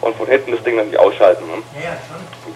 und 0.00 0.16
von 0.16 0.26
hinten 0.26 0.52
das 0.52 0.62
Ding 0.62 0.76
dann 0.76 0.86
nicht 0.86 0.98
ausschalten. 0.98 1.44
Ne? 1.46 1.62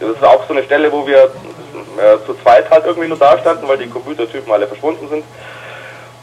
Das 0.00 0.10
ist 0.10 0.24
auch 0.24 0.46
so 0.46 0.54
eine 0.54 0.62
Stelle, 0.64 0.90
wo 0.92 1.06
wir 1.06 1.24
äh, 1.24 2.24
zu 2.26 2.34
zweit 2.42 2.70
halt 2.70 2.86
irgendwie 2.86 3.08
nur 3.08 3.18
da 3.18 3.38
standen, 3.38 3.66
weil 3.68 3.78
die 3.78 3.88
Computertypen 3.88 4.52
alle 4.52 4.66
verschwunden 4.66 5.08
sind. 5.08 5.24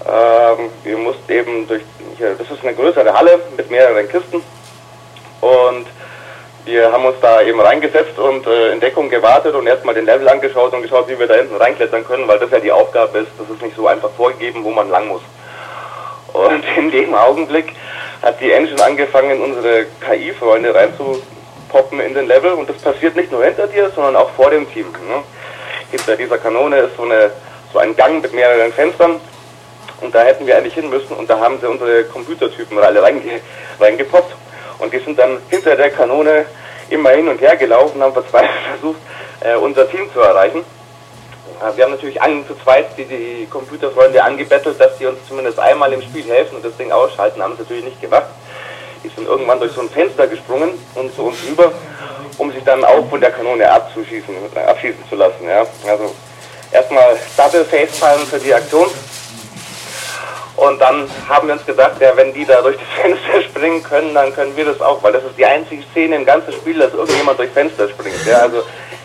Ähm, 0.06 0.70
wir 0.84 0.98
mussten 0.98 1.32
eben 1.32 1.68
durch, 1.68 1.84
hier, 2.18 2.36
das 2.36 2.50
ist 2.50 2.64
eine 2.64 2.74
größere 2.74 3.14
Halle 3.14 3.40
mit 3.56 3.70
mehreren 3.70 4.08
Kisten 4.08 4.42
und 5.42 5.86
wir 6.66 6.92
haben 6.92 7.06
uns 7.06 7.18
da 7.22 7.42
eben 7.42 7.60
reingesetzt 7.60 8.18
und 8.18 8.46
äh, 8.46 8.72
in 8.74 8.80
Deckung 8.80 9.10
gewartet 9.10 9.56
und 9.56 9.68
erstmal 9.68 9.96
den 9.96 10.06
Level 10.06 10.28
angeschaut 10.28 10.74
und 10.74 10.82
geschaut, 10.82 11.08
wie 11.08 11.18
wir 11.18 11.28
da 11.28 11.36
hinten 11.36 11.56
reinklettern 11.56 12.06
können, 12.06 12.28
weil 12.28 12.40
das 12.40 12.52
ja 12.52 12.60
die 12.60 12.72
Aufgabe 12.72 13.20
ist, 13.20 13.32
das 13.38 13.50
ist 13.50 13.62
nicht 13.62 13.76
so 13.76 13.88
einfach 13.88 14.10
vorgegeben, 14.12 14.64
wo 14.64 14.72
man 14.72 14.90
lang 14.90 15.08
muss. 15.08 15.22
Und 16.34 16.64
in 16.78 16.92
dem 16.92 17.14
Augenblick 17.14 17.74
hat 18.22 18.40
die 18.40 18.52
Engine 18.52 18.84
angefangen, 18.84 19.42
unsere 19.42 19.86
KI-Freunde 20.06 20.76
reinzupoppen 20.76 22.00
in 22.02 22.14
den 22.14 22.28
Level 22.28 22.52
und 22.54 22.70
das 22.70 22.78
passiert 22.78 23.16
nicht 23.16 23.32
nur 23.32 23.44
hinter 23.44 23.68
dir, 23.68 23.90
sondern 23.96 24.16
auch 24.18 24.30
vor 24.32 24.52
dem 24.52 24.72
Team. 24.72 24.88
Ne? 24.92 25.24
Hinter 25.92 26.18
dieser 26.18 26.38
Kanone 26.38 26.78
ist 26.78 26.98
so, 26.98 27.04
eine, 27.04 27.32
so 27.74 27.80
ein 27.80 27.96
Gang 27.96 28.22
mit 28.22 28.34
mehreren 28.34 28.72
Fenstern 28.74 29.20
und 30.02 30.14
da 30.14 30.22
hätten 30.22 30.46
wir 30.46 30.58
eigentlich 30.58 30.76
hin 30.76 30.90
müssen 30.90 31.14
und 31.14 31.30
da 31.30 31.40
haben 31.40 31.60
sie 31.60 31.68
unsere 31.68 32.04
Computertypen 32.06 32.78
alle 32.78 33.02
reinge 33.02 33.40
reingepoppt 33.80 34.36
und 34.80 34.94
die 34.94 35.00
sind 35.00 35.20
dann 35.20 35.38
hinter 35.50 35.76
der 35.76 35.92
Kanone 35.92 36.46
immer 36.90 37.12
hin 37.12 37.28
und 37.28 37.40
her 37.42 37.56
gelaufen, 37.56 38.02
haben 38.02 38.14
verzweifelt 38.14 38.52
versucht, 38.80 39.00
äh, 39.42 39.56
unser 39.56 39.90
Team 39.90 40.12
zu 40.12 40.20
erreichen. 40.20 40.64
Wir 41.76 41.84
haben 41.84 41.92
natürlich 41.92 42.22
an, 42.22 42.46
zu 42.48 42.56
zweit 42.64 42.98
die, 42.98 43.04
die 43.04 43.48
Computerfreunde 43.50 44.24
angebettelt, 44.24 44.80
dass 44.80 44.98
sie 44.98 45.06
uns 45.06 45.20
zumindest 45.28 45.60
einmal 45.60 45.92
im 45.92 46.02
Spiel 46.02 46.24
helfen 46.24 46.56
und 46.56 46.64
das 46.64 46.78
Ding 46.78 46.90
ausschalten, 46.90 47.44
haben 47.44 47.56
sie 47.58 47.64
natürlich 47.64 47.84
nicht 47.84 48.02
gemacht. 48.02 48.28
Die 49.04 49.10
sind 49.10 49.28
irgendwann 49.28 49.60
durch 49.60 49.74
so 49.74 49.82
ein 49.82 49.90
Fenster 49.90 50.28
gesprungen 50.28 50.72
und 50.96 51.14
zu 51.14 51.24
uns 51.24 51.38
rüber, 51.50 51.74
um 52.38 52.50
sich 52.54 52.64
dann 52.64 52.86
auch 52.86 53.10
von 53.10 53.20
der 53.20 53.32
Kanone 53.32 53.70
abzuschießen, 53.70 54.34
abschießen 54.56 55.04
zu 55.10 55.16
lassen. 55.16 55.46
Ja. 55.48 55.66
Also 55.90 56.16
erstmal 56.72 57.18
Double 57.36 57.66
Facepalm 57.66 58.22
für 58.22 58.40
die 58.40 58.54
Aktion. 58.54 58.88
Und 60.60 60.80
dann 60.82 61.10
haben 61.30 61.48
wir 61.48 61.54
uns 61.54 61.66
gedacht, 61.66 62.02
ja, 62.02 62.12
wenn 62.18 62.34
die 62.34 62.44
da 62.44 62.62
durch 62.62 62.76
das 62.76 62.88
Fenster 63.02 63.42
springen 63.50 63.82
können, 63.82 64.14
dann 64.14 64.34
können 64.34 64.56
wir 64.58 64.66
das 64.66 64.82
auch, 64.82 65.02
weil 65.02 65.14
das 65.14 65.24
ist 65.24 65.38
die 65.38 65.46
einzige 65.46 65.84
Szene 65.92 66.18
im 66.18 66.26
ganzen 66.26 66.52
Spiel, 66.52 66.78
dass 66.80 66.94
irgendjemand 66.94 67.40
durchs 67.40 67.54
Fenster 67.54 67.88
springt. 67.88 68.26
Ja, 68.26 68.40
also 68.40 68.64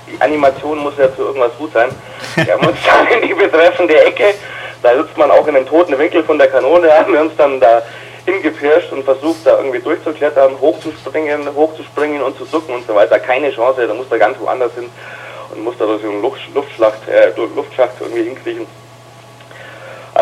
die 0.08 0.20
Animation 0.20 0.78
muss 0.78 0.94
ja 0.98 1.14
zu 1.14 1.22
irgendwas 1.22 1.52
gut 1.56 1.72
sein. 1.72 1.90
Wir 2.34 2.54
haben 2.54 2.66
uns 2.66 2.78
dann 2.84 3.06
in 3.06 3.28
die 3.28 3.34
betreffende 3.34 4.04
Ecke, 4.04 4.34
da 4.82 4.96
sitzt 4.96 5.16
man 5.16 5.30
auch 5.30 5.46
in 5.46 5.56
einem 5.56 5.66
toten 5.66 5.96
Winkel 5.96 6.24
von 6.24 6.38
der 6.38 6.48
Kanone, 6.48 6.92
haben 6.98 7.12
wir 7.12 7.20
uns 7.20 7.36
dann 7.36 7.60
da 7.60 7.82
hingepirscht 8.24 8.90
und 8.90 9.04
versucht 9.04 9.46
da 9.46 9.56
irgendwie 9.58 9.80
durchzuklettern, 9.80 10.60
hochzuspringen, 10.60 11.54
hochzuspringen 11.54 12.20
und 12.20 12.36
zu 12.36 12.46
zucken 12.46 12.74
und 12.74 12.86
so 12.86 12.96
weiter. 12.96 13.20
Keine 13.20 13.52
Chance, 13.52 13.86
da 13.86 13.94
muss 13.94 14.08
da 14.08 14.18
ganz 14.18 14.40
woanders 14.40 14.72
hin 14.74 14.90
und 15.54 15.62
muss 15.62 15.78
da 15.78 15.86
durch 15.86 16.02
so 16.02 16.08
einen 16.08 16.20
Luft, 16.20 16.40
Luftschlacht, 16.52 17.06
äh, 17.08 17.32
Luftschacht 17.54 17.92
irgendwie 18.00 18.24
hinkriegen. 18.24 18.66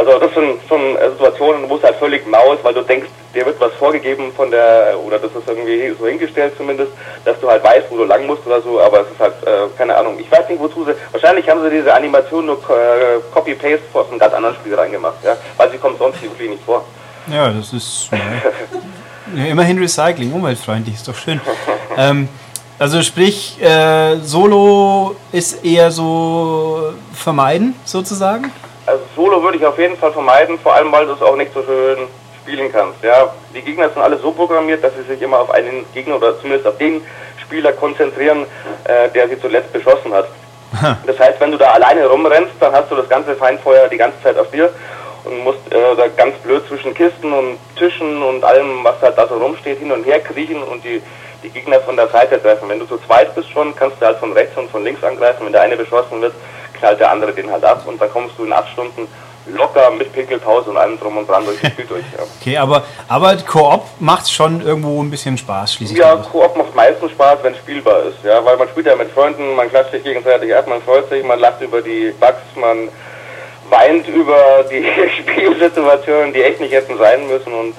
Also 0.04 0.18
das 0.18 0.34
sind 0.34 0.58
schon 0.68 0.98
Situationen, 1.12 1.70
wo 1.70 1.76
es 1.76 1.84
halt 1.84 1.94
völlig 1.96 2.26
mau 2.26 2.52
ist, 2.52 2.64
weil 2.64 2.74
du 2.74 2.82
denkst, 2.82 3.08
dir 3.32 3.46
wird 3.46 3.60
was 3.60 3.72
vorgegeben 3.74 4.32
von 4.36 4.50
der, 4.50 4.94
oder 5.06 5.16
das 5.16 5.30
ist 5.30 5.46
irgendwie 5.46 5.94
so 5.96 6.08
hingestellt 6.08 6.54
zumindest, 6.56 6.90
dass 7.24 7.38
du 7.38 7.48
halt 7.48 7.62
weißt, 7.62 7.86
wo 7.88 7.98
du 7.98 8.04
lang 8.04 8.26
musst 8.26 8.44
oder 8.44 8.60
so, 8.62 8.80
aber 8.80 9.02
es 9.02 9.06
ist 9.12 9.20
halt, 9.20 9.34
äh, 9.46 9.68
keine 9.78 9.96
Ahnung, 9.96 10.18
ich 10.18 10.28
weiß 10.28 10.48
nicht, 10.48 10.60
wozu 10.60 10.84
sie, 10.84 10.94
wahrscheinlich 11.12 11.48
haben 11.48 11.62
sie 11.62 11.70
diese 11.70 11.94
Animation 11.94 12.46
nur 12.46 12.56
äh, 12.56 13.20
Copy-Paste 13.32 13.82
aus 13.92 14.10
einem 14.10 14.18
ganz 14.18 14.34
anderen 14.34 14.56
Spiel 14.56 14.74
reingemacht, 14.74 15.22
ja, 15.22 15.36
weil 15.56 15.70
sie 15.70 15.78
kommt 15.78 15.98
sonst 15.98 16.20
wirklich 16.20 16.50
nicht 16.50 16.64
vor. 16.64 16.84
Ja, 17.32 17.50
das 17.50 17.72
ist 17.72 18.10
ja, 19.36 19.44
immerhin 19.44 19.78
Recycling, 19.78 20.32
umweltfreundlich, 20.32 20.96
ist 20.96 21.06
doch 21.06 21.14
schön. 21.14 21.40
ähm, 21.96 22.28
also 22.76 23.00
sprich, 23.02 23.62
äh, 23.62 24.16
Solo 24.16 25.14
ist 25.30 25.64
eher 25.64 25.92
so 25.92 26.92
vermeiden, 27.14 27.76
sozusagen? 27.84 28.50
Also 28.86 29.02
Solo 29.14 29.42
würde 29.42 29.58
ich 29.58 29.66
auf 29.66 29.78
jeden 29.78 29.96
Fall 29.96 30.12
vermeiden, 30.12 30.58
vor 30.58 30.74
allem 30.74 30.90
weil 30.90 31.06
du 31.06 31.12
es 31.12 31.22
auch 31.22 31.36
nicht 31.36 31.52
so 31.54 31.62
schön 31.62 32.08
spielen 32.42 32.72
kannst. 32.72 33.02
Ja, 33.02 33.32
die 33.54 33.62
Gegner 33.62 33.88
sind 33.88 34.02
alle 34.02 34.18
so 34.18 34.32
programmiert, 34.32 34.82
dass 34.82 34.92
sie 34.94 35.02
sich 35.02 35.22
immer 35.22 35.38
auf 35.38 35.50
einen 35.50 35.84
Gegner 35.94 36.16
oder 36.16 36.38
zumindest 36.40 36.66
auf 36.66 36.78
den 36.78 37.00
Spieler 37.40 37.72
konzentrieren, 37.72 38.46
äh, 38.84 39.08
der 39.10 39.28
sie 39.28 39.40
zuletzt 39.40 39.72
beschossen 39.72 40.12
hat. 40.12 40.28
Das 41.06 41.18
heißt, 41.18 41.38
wenn 41.38 41.52
du 41.52 41.58
da 41.58 41.72
alleine 41.72 42.06
rumrennst, 42.06 42.54
dann 42.58 42.72
hast 42.72 42.90
du 42.90 42.96
das 42.96 43.08
ganze 43.08 43.36
Feindfeuer 43.36 43.88
die 43.88 43.98
ganze 43.98 44.20
Zeit 44.22 44.38
auf 44.38 44.50
dir 44.50 44.70
und 45.24 45.44
musst 45.44 45.60
äh, 45.70 45.96
da 45.96 46.08
ganz 46.08 46.34
blöd 46.38 46.66
zwischen 46.66 46.94
Kisten 46.94 47.32
und 47.32 47.58
Tischen 47.76 48.22
und 48.22 48.42
allem, 48.42 48.82
was 48.82 49.00
halt 49.00 49.16
da 49.16 49.28
so 49.28 49.36
rumsteht, 49.36 49.78
hin 49.78 49.92
und 49.92 50.04
her 50.04 50.20
kriechen 50.20 50.62
und 50.62 50.82
die, 50.82 51.02
die 51.42 51.50
Gegner 51.50 51.78
von 51.80 51.96
der 51.96 52.08
Seite 52.08 52.40
treffen. 52.40 52.68
Wenn 52.68 52.80
du 52.80 52.86
zu 52.86 52.98
zweit 53.06 53.34
bist 53.34 53.50
schon, 53.50 53.76
kannst 53.76 54.00
du 54.00 54.06
halt 54.06 54.18
von 54.18 54.32
rechts 54.32 54.56
und 54.56 54.70
von 54.70 54.82
links 54.82 55.04
angreifen. 55.04 55.44
Wenn 55.44 55.52
der 55.52 55.62
eine 55.62 55.76
beschossen 55.76 56.20
wird, 56.20 56.34
knallt 56.82 56.98
der 56.98 57.12
andere 57.12 57.32
den 57.32 57.50
halt 57.50 57.64
ab 57.64 57.84
und 57.86 58.00
dann 58.00 58.10
kommst 58.10 58.36
du 58.36 58.44
in 58.44 58.52
acht 58.52 58.68
Stunden 58.72 59.06
locker 59.46 59.90
mit 59.92 60.12
Pinkelpause 60.12 60.70
und 60.70 60.76
allem 60.76 60.98
drum 60.98 61.16
und 61.16 61.28
dran 61.28 61.44
durch 61.44 61.60
das 61.60 61.72
Spiel 61.72 61.86
durch. 61.86 62.04
Ja. 62.16 62.24
Okay, 62.40 62.56
aber, 62.56 62.82
aber 63.08 63.36
Koop 63.36 63.84
macht 64.00 64.30
schon 64.30 64.60
irgendwo 64.60 65.02
ein 65.02 65.10
bisschen 65.10 65.38
Spaß 65.38 65.74
schließlich. 65.74 65.98
Ja, 65.98 66.16
Koop 66.16 66.56
macht 66.56 66.74
meistens 66.74 67.12
Spaß, 67.12 67.38
wenn 67.42 67.52
es 67.52 67.58
spielbar 67.58 68.02
ist, 68.04 68.24
ja, 68.24 68.44
weil 68.44 68.56
man 68.56 68.68
spielt 68.68 68.86
ja 68.86 68.96
mit 68.96 69.10
Freunden, 69.10 69.54
man 69.54 69.68
klatscht 69.68 69.92
sich 69.92 70.02
gegenseitig 70.02 70.54
ab, 70.54 70.66
man 70.66 70.82
freut 70.82 71.08
sich, 71.08 71.24
man 71.24 71.38
lacht 71.38 71.60
über 71.60 71.82
die 71.82 72.12
Bugs, 72.18 72.42
man 72.56 72.88
weint 73.70 74.06
über 74.08 74.64
die 74.70 74.84
Spielsituationen, 75.20 76.32
die 76.32 76.42
echt 76.42 76.60
nicht 76.60 76.72
hätten 76.72 76.98
sein 76.98 77.26
müssen 77.28 77.52
und 77.52 77.74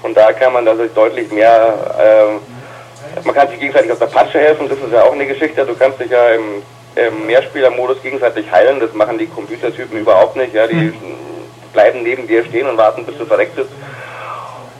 von 0.00 0.14
da 0.14 0.32
kann 0.32 0.52
man 0.52 0.64
da 0.64 0.74
sich 0.76 0.92
deutlich 0.92 1.30
mehr, 1.30 1.74
äh, 1.98 3.22
man 3.24 3.34
kann 3.34 3.48
sich 3.48 3.60
gegenseitig 3.60 3.92
aus 3.92 3.98
der 3.98 4.06
Patsche 4.06 4.38
helfen, 4.38 4.68
das 4.68 4.78
ist 4.78 4.92
ja 4.92 5.04
auch 5.04 5.12
eine 5.12 5.26
Geschichte, 5.26 5.64
du 5.64 5.74
kannst 5.74 6.00
dich 6.00 6.10
ja 6.10 6.30
im 6.30 6.62
im 6.94 7.26
Mehrspielermodus 7.26 8.02
gegenseitig 8.02 8.50
heilen. 8.50 8.80
Das 8.80 8.92
machen 8.92 9.18
die 9.18 9.26
Computertypen 9.26 9.98
überhaupt 9.98 10.36
nicht. 10.36 10.54
Ja, 10.54 10.66
die 10.66 10.74
mhm. 10.74 10.94
bleiben 11.72 12.02
neben 12.02 12.26
dir 12.26 12.44
stehen 12.44 12.68
und 12.68 12.76
warten, 12.76 13.04
bis 13.04 13.16
du 13.18 13.24
verreckt 13.24 13.56
bist. 13.56 13.70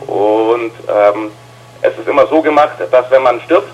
Und 0.07 0.73
ähm, 0.89 1.31
es 1.81 1.97
ist 1.99 2.09
immer 2.09 2.27
so 2.27 2.43
gemacht, 2.43 2.77
dass 2.91 3.11
wenn 3.11 3.23
man 3.23 3.41
stirbt, 3.41 3.73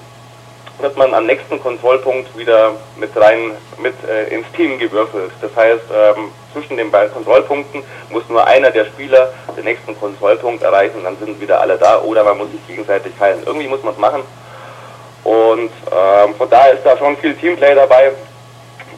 wird 0.80 0.96
man 0.96 1.12
am 1.12 1.26
nächsten 1.26 1.60
Kontrollpunkt 1.60 2.36
wieder 2.38 2.72
mit 2.96 3.10
rein 3.16 3.52
mit 3.78 3.94
äh, 4.08 4.32
ins 4.32 4.46
Team 4.52 4.78
gewürfelt. 4.78 5.32
Das 5.40 5.54
heißt, 5.56 5.84
ähm, 5.92 6.30
zwischen 6.52 6.76
den 6.76 6.90
beiden 6.90 7.12
Kontrollpunkten 7.12 7.82
muss 8.10 8.22
nur 8.28 8.46
einer 8.46 8.70
der 8.70 8.84
Spieler 8.84 9.32
den 9.56 9.64
nächsten 9.64 9.98
Kontrollpunkt 9.98 10.62
erreichen, 10.62 11.02
dann 11.02 11.16
sind 11.18 11.40
wieder 11.40 11.60
alle 11.60 11.76
da 11.76 12.00
oder 12.02 12.22
man 12.22 12.38
muss 12.38 12.50
sich 12.52 12.64
gegenseitig 12.66 13.12
heilen. 13.18 13.42
Irgendwie 13.44 13.66
muss 13.66 13.82
man 13.82 13.94
es 13.94 13.98
machen. 13.98 14.22
Und 15.24 15.70
ähm, 15.90 16.34
von 16.36 16.48
daher 16.48 16.74
ist 16.74 16.86
da 16.86 16.96
schon 16.96 17.16
viel 17.16 17.34
Teamplay 17.34 17.74
dabei 17.74 18.12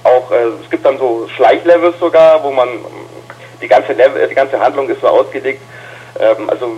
auch, 0.04 0.30
äh, 0.30 0.62
es 0.62 0.70
gibt 0.70 0.84
dann 0.84 0.98
so 0.98 1.28
Schleichlevels 1.36 1.98
sogar, 1.98 2.42
wo 2.42 2.50
man 2.50 2.68
die 3.60 3.68
ganze 3.68 3.92
Level, 3.92 4.26
die 4.26 4.34
ganze 4.34 4.58
Handlung 4.58 4.88
ist 4.88 5.00
so 5.00 5.08
ausgelegt, 5.08 5.62
ähm, 6.18 6.48
also 6.48 6.72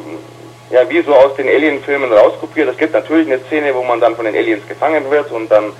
ja, 0.71 0.88
wie 0.88 1.02
so 1.02 1.14
aus 1.14 1.35
den 1.37 1.49
Alien-Filmen 1.49 2.12
rauskopiert. 2.12 2.69
Es 2.71 2.79
gibt 2.79 2.95
natürlich 2.95 3.26
eine 3.26 3.38
Szene, 3.45 3.75
wo 3.75 3.83
man 3.83 4.00
dann 4.00 4.17
von 4.17 4.25
den 4.25 4.35
Aliens 4.35 4.67
gefangen 4.67 5.09
wird 5.11 5.31
und 5.31 5.50
dann 5.50 5.73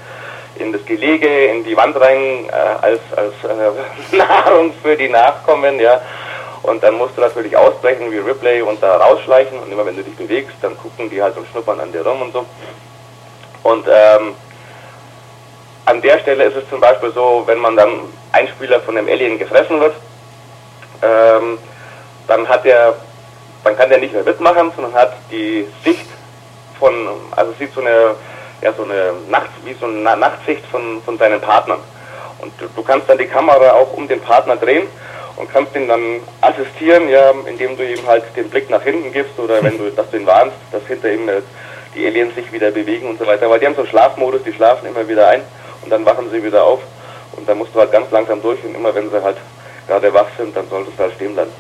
in 0.57 0.73
das 0.73 0.85
Gelege, 0.85 1.47
in 1.47 1.65
die 1.65 1.77
Wand 1.77 1.99
rein 1.99 2.47
äh, 2.49 2.53
als, 2.53 3.01
als 3.17 3.33
äh, 3.45 4.17
Nahrung 4.17 4.73
für 4.83 4.97
die 4.97 5.09
Nachkommen, 5.09 5.81
ja. 5.81 6.01
Und 6.63 6.83
dann 6.83 6.95
musst 6.95 7.17
du 7.17 7.23
natürlich 7.23 7.57
ausbrechen 7.57 8.13
wie 8.13 8.19
Ripley 8.19 8.63
und 8.63 8.81
da 8.83 8.97
rausschleichen 8.99 9.59
und 9.59 9.73
immer 9.73 9.85
wenn 9.85 9.97
du 9.97 10.05
dich 10.05 10.15
bewegst, 10.15 10.55
dann 10.61 10.77
gucken 10.77 11.11
die 11.11 11.21
halt 11.21 11.37
und 11.37 11.49
schnuppern 11.49 11.81
an 11.81 11.91
dir 11.91 12.07
rum 12.07 12.23
und 12.23 12.33
so. 12.33 12.45
Und 13.65 13.87
ähm, 13.89 14.35
an 15.85 16.01
der 16.01 16.19
Stelle 16.21 16.45
ist 16.45 16.57
es 16.57 16.69
zum 16.69 16.81
Beispiel 16.81 17.13
so, 17.13 17.43
wenn 17.47 17.59
man 17.59 17.77
dann 17.77 18.01
ein 18.33 18.49
Spieler 18.49 18.81
von 18.81 18.97
einem 18.97 19.09
Alien 19.09 19.39
gefressen 19.39 19.81
wird, 19.81 19.95
ähm, 21.03 21.59
dann 22.29 22.49
hat 22.49 22.65
er, 22.65 22.95
dann 23.65 23.77
kann 23.77 23.89
der 23.89 23.99
nicht 23.99 24.15
mehr 24.15 24.23
mitmachen, 24.23 24.71
sondern 24.75 24.95
hat 24.95 25.15
die 25.31 25.67
Sicht 25.85 26.07
von, 26.79 27.09
also 27.33 27.53
sieht 27.59 27.73
so 27.75 27.81
eine, 27.81 28.15
ja 28.63 28.73
so 28.73 28.85
eine 28.85 29.13
Nacht, 29.29 29.51
wie 29.65 29.75
so 29.75 29.87
eine 29.87 30.17
Nachtsicht 30.17 30.65
von, 30.67 31.03
von 31.05 31.19
seinen 31.19 31.41
Partnern. 31.41 31.81
Und 32.39 32.53
du, 32.61 32.67
du 32.75 32.83
kannst 32.83 33.09
dann 33.09 33.19
die 33.19 33.27
Kamera 33.27 33.73
auch 33.73 33.93
um 33.93 34.07
den 34.07 34.21
Partner 34.21 34.57
drehen 34.57 34.87
und 35.37 35.53
kannst 35.53 35.75
ihn 35.75 35.89
dann 35.89 36.21
assistieren, 36.41 37.09
ja, 37.09 37.33
indem 37.47 37.77
du 37.77 37.85
ihm 37.85 38.07
halt 38.07 38.25
den 38.37 38.49
Blick 38.49 38.71
nach 38.71 38.83
hinten 38.83 39.13
gibst 39.13 39.39
oder 39.39 39.63
wenn 39.63 39.79
du, 39.79 39.91
dass 39.97 40.09
du 40.11 40.17
ihn 40.17 40.27
warnst, 40.27 40.57
dass 40.71 40.87
hinter 40.87 41.11
ihm 41.11 41.29
die 41.95 42.07
Aliens 42.07 42.35
sich 42.37 42.51
wieder 42.53 42.71
bewegen 42.71 43.09
und 43.09 43.19
so 43.19 43.27
weiter. 43.27 43.51
Weil 43.51 43.59
die 43.59 43.67
haben 43.67 43.75
so 43.75 43.83
einen 43.83 43.91
Schlafmodus, 43.91 44.45
die 44.45 44.53
schlafen 44.53 44.87
immer 44.87 45.07
wieder 45.09 45.29
ein 45.29 45.43
und 45.83 45.91
dann 45.91 46.05
wachen 46.05 46.31
sie 46.31 46.43
wieder 46.43 46.65
auf 46.65 46.81
und 47.37 47.49
dann 47.49 47.59
musst 47.59 47.75
du 47.75 47.81
halt 47.81 47.93
ganz 47.93 48.11
langsam 48.11 48.41
durch 48.43 48.63
und 48.65 48.75
immer 48.75 48.95
wenn 48.95 49.11
sie 49.11 49.23
halt 49.23 49.37
gerade 49.87 50.13
wach 50.15 50.27
sind, 50.39 50.57
dann 50.57 50.69
solltest 50.69 50.99
du 50.99 51.03
halt 51.03 51.15
stehen 51.15 51.35
bleiben. 51.35 51.51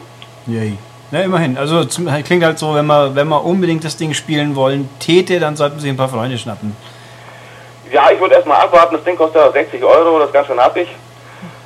Yay. 0.46 0.76
Ja, 1.10 1.20
immerhin. 1.20 1.58
Also 1.58 1.84
zum, 1.84 2.08
klingt 2.24 2.42
halt 2.42 2.58
so, 2.58 2.74
wenn 2.74 2.86
wir, 2.86 3.14
wenn 3.14 3.28
wir 3.28 3.44
unbedingt 3.44 3.84
das 3.84 3.96
Ding 3.96 4.14
spielen 4.14 4.56
wollen, 4.56 4.88
täte, 4.98 5.38
dann 5.40 5.56
sollten 5.56 5.78
sie 5.78 5.90
ein 5.90 5.96
paar 5.96 6.08
Freunde 6.08 6.38
schnappen. 6.38 6.74
Ja, 7.92 8.10
ich 8.10 8.18
würde 8.18 8.34
erstmal 8.34 8.62
abwarten, 8.62 8.94
das 8.94 9.04
Ding 9.04 9.16
kostet 9.16 9.42
ja 9.42 9.52
60 9.52 9.84
Euro, 9.84 10.18
das 10.18 10.28
ist 10.28 10.32
ganz 10.32 10.46
schön 10.46 10.58
happig. 10.58 10.88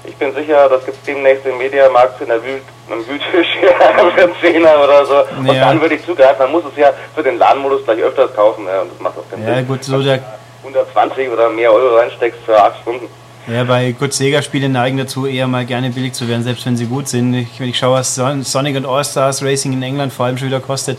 Ich 0.04 0.16
bin 0.16 0.34
sicher, 0.34 0.68
das 0.68 0.84
gibt 0.84 0.96
es 0.96 1.02
demnächst 1.04 1.46
im 1.46 1.58
Mediamarkt 1.58 2.20
in 2.20 2.28
der 2.28 2.42
Wühl, 2.42 2.60
einem 2.90 3.06
Wühltisch 3.06 3.46
für 3.60 4.22
einen 4.22 4.34
Zehner 4.40 4.82
oder 4.82 5.06
so. 5.06 5.25
Und 5.38 5.46
ja. 5.46 5.66
dann 5.66 5.80
würde 5.80 5.94
ich 5.94 6.04
zugreifen. 6.04 6.38
Man 6.38 6.52
muss 6.52 6.64
es 6.72 6.76
ja 6.76 6.92
für 7.14 7.22
den 7.22 7.38
Ladenmodus 7.38 7.84
gleich 7.84 8.00
öfters 8.00 8.34
kaufen. 8.34 8.66
Ja, 8.66 8.82
und 8.82 8.92
das 8.92 9.00
macht 9.00 9.18
auch 9.18 9.30
keinen 9.30 9.42
ja, 9.42 9.54
Sinn. 9.54 9.56
Ja, 9.56 9.62
gut, 9.62 9.84
so 9.84 10.02
der 10.02 10.20
120 10.62 11.28
oder 11.28 11.48
mehr 11.50 11.72
Euro 11.72 11.96
reinsteckst 11.96 12.40
für 12.44 12.60
8 12.60 12.80
Stunden. 12.82 13.08
Ja, 13.46 13.62
bei 13.62 13.92
gut 13.92 14.12
Sega-Spiele 14.12 14.68
neigen 14.68 14.98
dazu, 14.98 15.26
eher 15.26 15.46
mal 15.46 15.64
gerne 15.64 15.90
billig 15.90 16.14
zu 16.14 16.28
werden, 16.28 16.42
selbst 16.42 16.66
wenn 16.66 16.76
sie 16.76 16.86
gut 16.86 17.06
sind. 17.06 17.32
Ich, 17.32 17.60
wenn 17.60 17.68
ich 17.68 17.78
schaue, 17.78 17.98
was 17.98 18.14
Sonic 18.14 18.76
und 18.76 18.86
All-Stars 18.86 19.44
Racing 19.44 19.72
in 19.72 19.82
England 19.82 20.12
vor 20.12 20.26
allem 20.26 20.36
schon 20.36 20.48
wieder 20.48 20.58
kostet. 20.58 20.98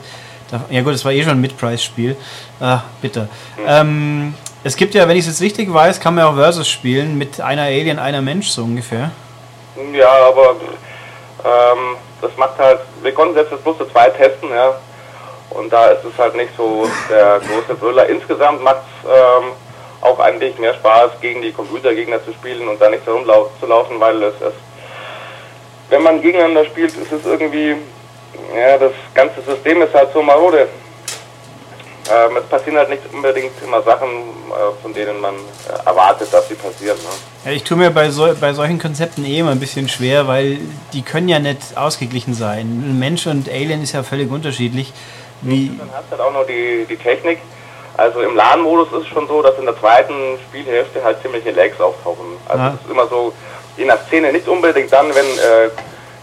Da, 0.49 0.61
ja 0.69 0.81
gut, 0.81 0.93
das 0.93 1.03
war 1.03 1.11
eh 1.11 1.21
schon 1.23 1.33
ein 1.33 1.41
Mid-Price-Spiel. 1.41 2.15
Ah, 2.61 2.83
bitter. 3.01 3.27
Mhm. 3.57 3.65
Ähm, 3.67 4.33
es 4.63 4.77
gibt 4.77 4.93
ja, 4.93 5.07
wenn 5.07 5.17
ich 5.17 5.25
es 5.25 5.27
jetzt 5.27 5.41
richtig 5.41 5.73
weiß, 5.73 5.99
kann 5.99 6.15
man 6.15 6.23
auch 6.23 6.35
Versus 6.35 6.69
spielen 6.69 7.17
mit 7.17 7.41
einer 7.41 7.63
Alien, 7.63 7.99
einer 7.99 8.21
Mensch 8.21 8.47
so 8.47 8.63
ungefähr. 8.63 9.11
Ja, 9.93 10.09
aber 10.29 10.55
ähm, 11.43 11.97
das 12.21 12.31
macht 12.37 12.57
halt, 12.57 12.79
wir 13.01 13.13
konnten 13.13 13.33
selbst 13.33 13.51
das 13.51 13.61
bloß 13.61 13.77
zu 13.77 13.85
zweit 13.85 14.15
testen, 14.15 14.49
ja. 14.49 14.75
Und 15.49 15.71
da 15.71 15.87
ist 15.87 16.03
es 16.03 16.17
halt 16.17 16.35
nicht 16.35 16.51
so 16.57 16.87
der 17.09 17.39
große 17.39 17.75
Brüller. 17.75 18.07
Insgesamt 18.07 18.61
macht 18.63 18.81
es 19.03 19.09
ähm, 19.09 19.51
auch 20.01 20.19
eigentlich 20.19 20.57
mehr 20.57 20.73
Spaß, 20.73 21.11
gegen 21.21 21.41
die 21.41 21.51
Computergegner 21.51 22.23
zu 22.23 22.33
spielen 22.33 22.67
und 22.67 22.79
da 22.81 22.89
nicht 22.89 23.05
herumzulaufen, 23.05 23.99
weil 23.99 24.21
es, 24.23 24.35
es, 24.35 24.53
wenn 25.89 26.03
man 26.03 26.21
gegeneinander 26.21 26.65
spielt, 26.65 26.95
ist 26.95 27.11
es 27.11 27.25
irgendwie, 27.25 27.75
ja, 28.55 28.77
das 28.77 28.91
ganze 29.13 29.41
System 29.41 29.81
ist 29.81 29.93
halt 29.93 30.09
so 30.13 30.21
marode. 30.21 30.67
Ähm, 32.09 32.37
es 32.37 32.45
passieren 32.45 32.77
halt 32.77 32.89
nicht 32.89 33.01
unbedingt 33.11 33.51
immer 33.61 33.81
Sachen, 33.81 34.07
äh, 34.07 34.81
von 34.81 34.93
denen 34.93 35.19
man 35.19 35.35
äh, 35.35 35.85
erwartet, 35.85 36.29
dass 36.31 36.47
sie 36.47 36.55
passieren. 36.55 36.97
Ne? 36.97 37.09
Ja, 37.43 37.51
ich 37.51 37.63
tue 37.63 37.75
mir 37.75 37.91
bei, 37.91 38.09
so, 38.11 38.33
bei 38.39 38.53
solchen 38.53 38.79
Konzepten 38.79 39.25
eh 39.25 39.39
immer 39.39 39.51
ein 39.51 39.59
bisschen 39.59 39.89
schwer, 39.89 40.25
weil 40.25 40.59
die 40.93 41.01
können 41.01 41.27
ja 41.27 41.39
nicht 41.39 41.75
ausgeglichen 41.75 42.33
sein. 42.33 42.97
Mensch 42.97 43.27
und 43.27 43.49
Alien 43.49 43.83
ist 43.83 43.91
ja 43.91 44.03
völlig 44.03 44.31
unterschiedlich. 44.31 44.93
Wie 45.41 45.72
dann 45.77 45.89
hast 45.94 46.06
du 46.08 46.12
halt 46.12 46.22
auch 46.22 46.34
noch 46.34 46.46
die, 46.46 46.86
die 46.89 46.98
Technik. 46.98 47.39
Also 47.96 48.22
im 48.22 48.36
LAN-Modus 48.36 48.89
ist 48.91 49.01
es 49.01 49.08
schon 49.08 49.27
so, 49.27 49.41
dass 49.41 49.58
in 49.58 49.65
der 49.65 49.77
zweiten 49.79 50.38
Spielhälfte 50.48 51.03
halt 51.03 51.22
ziemliche 51.22 51.51
Lags 51.51 51.79
auftauchen. 51.82 52.25
Also 52.48 52.63
es 52.75 52.82
ist 52.82 52.91
immer 52.91 53.08
so, 53.08 53.34
je 53.75 53.86
nach 53.86 54.00
Szene, 54.06 54.32
nicht 54.32 54.48
unbedingt 54.48 54.94
dann, 54.94 55.08
wenn, 55.15 55.25
äh, 55.25 55.70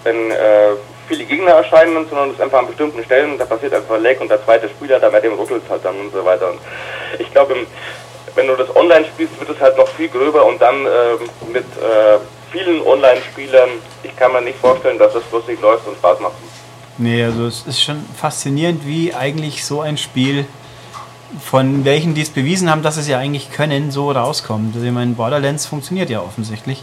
wenn 0.04 0.30
äh, 0.30 0.76
viele 1.08 1.24
Gegner 1.24 1.52
erscheinen, 1.52 2.06
sondern 2.08 2.28
es 2.28 2.36
ist 2.36 2.42
einfach 2.42 2.60
an 2.60 2.68
bestimmten 2.68 3.02
Stellen, 3.02 3.36
da 3.38 3.44
passiert 3.44 3.74
einfach 3.74 3.98
Leck 3.98 4.20
und 4.20 4.28
der 4.28 4.44
zweite 4.44 4.68
Spieler, 4.68 5.00
da 5.00 5.10
bei 5.10 5.20
dem 5.20 5.34
ruckelt 5.34 5.62
es 5.64 5.70
halt 5.70 5.84
dann 5.84 5.98
und 5.98 6.12
so 6.12 6.24
weiter. 6.24 6.50
Und 6.50 6.60
ich 7.18 7.30
glaube, 7.32 7.56
wenn 8.36 8.46
du 8.46 8.54
das 8.54 8.74
online 8.76 9.06
spielst, 9.06 9.38
wird 9.40 9.50
es 9.50 9.60
halt 9.60 9.76
noch 9.76 9.88
viel 9.88 10.08
gröber 10.08 10.44
und 10.46 10.62
dann 10.62 10.86
äh, 10.86 11.50
mit 11.52 11.66
vielen 12.54 12.86
Online-Spielern, 12.86 13.68
ich 14.04 14.16
kann 14.16 14.32
mir 14.32 14.40
nicht 14.40 14.58
vorstellen, 14.58 14.96
dass 14.96 15.12
das 15.12 15.24
lustig 15.32 15.60
läuft 15.60 15.88
und 15.88 15.96
Spaß 15.96 16.20
macht. 16.20 16.34
Nee, 16.98 17.24
also 17.24 17.46
es 17.46 17.66
ist 17.66 17.82
schon 17.82 18.04
faszinierend, 18.16 18.86
wie 18.86 19.14
eigentlich 19.14 19.64
so 19.64 19.80
ein 19.80 19.98
Spiel 19.98 20.46
von 21.42 21.84
welchen, 21.84 22.14
die 22.14 22.22
es 22.22 22.30
bewiesen 22.30 22.70
haben, 22.70 22.82
dass 22.82 22.96
es 22.96 23.08
ja 23.08 23.18
eigentlich 23.18 23.50
können, 23.50 23.90
so 23.90 24.10
rauskommt. 24.10 24.74
Also 24.74 24.86
ich 24.86 24.92
meine, 24.92 25.12
Borderlands 25.12 25.66
funktioniert 25.66 26.10
ja 26.10 26.20
offensichtlich. 26.20 26.82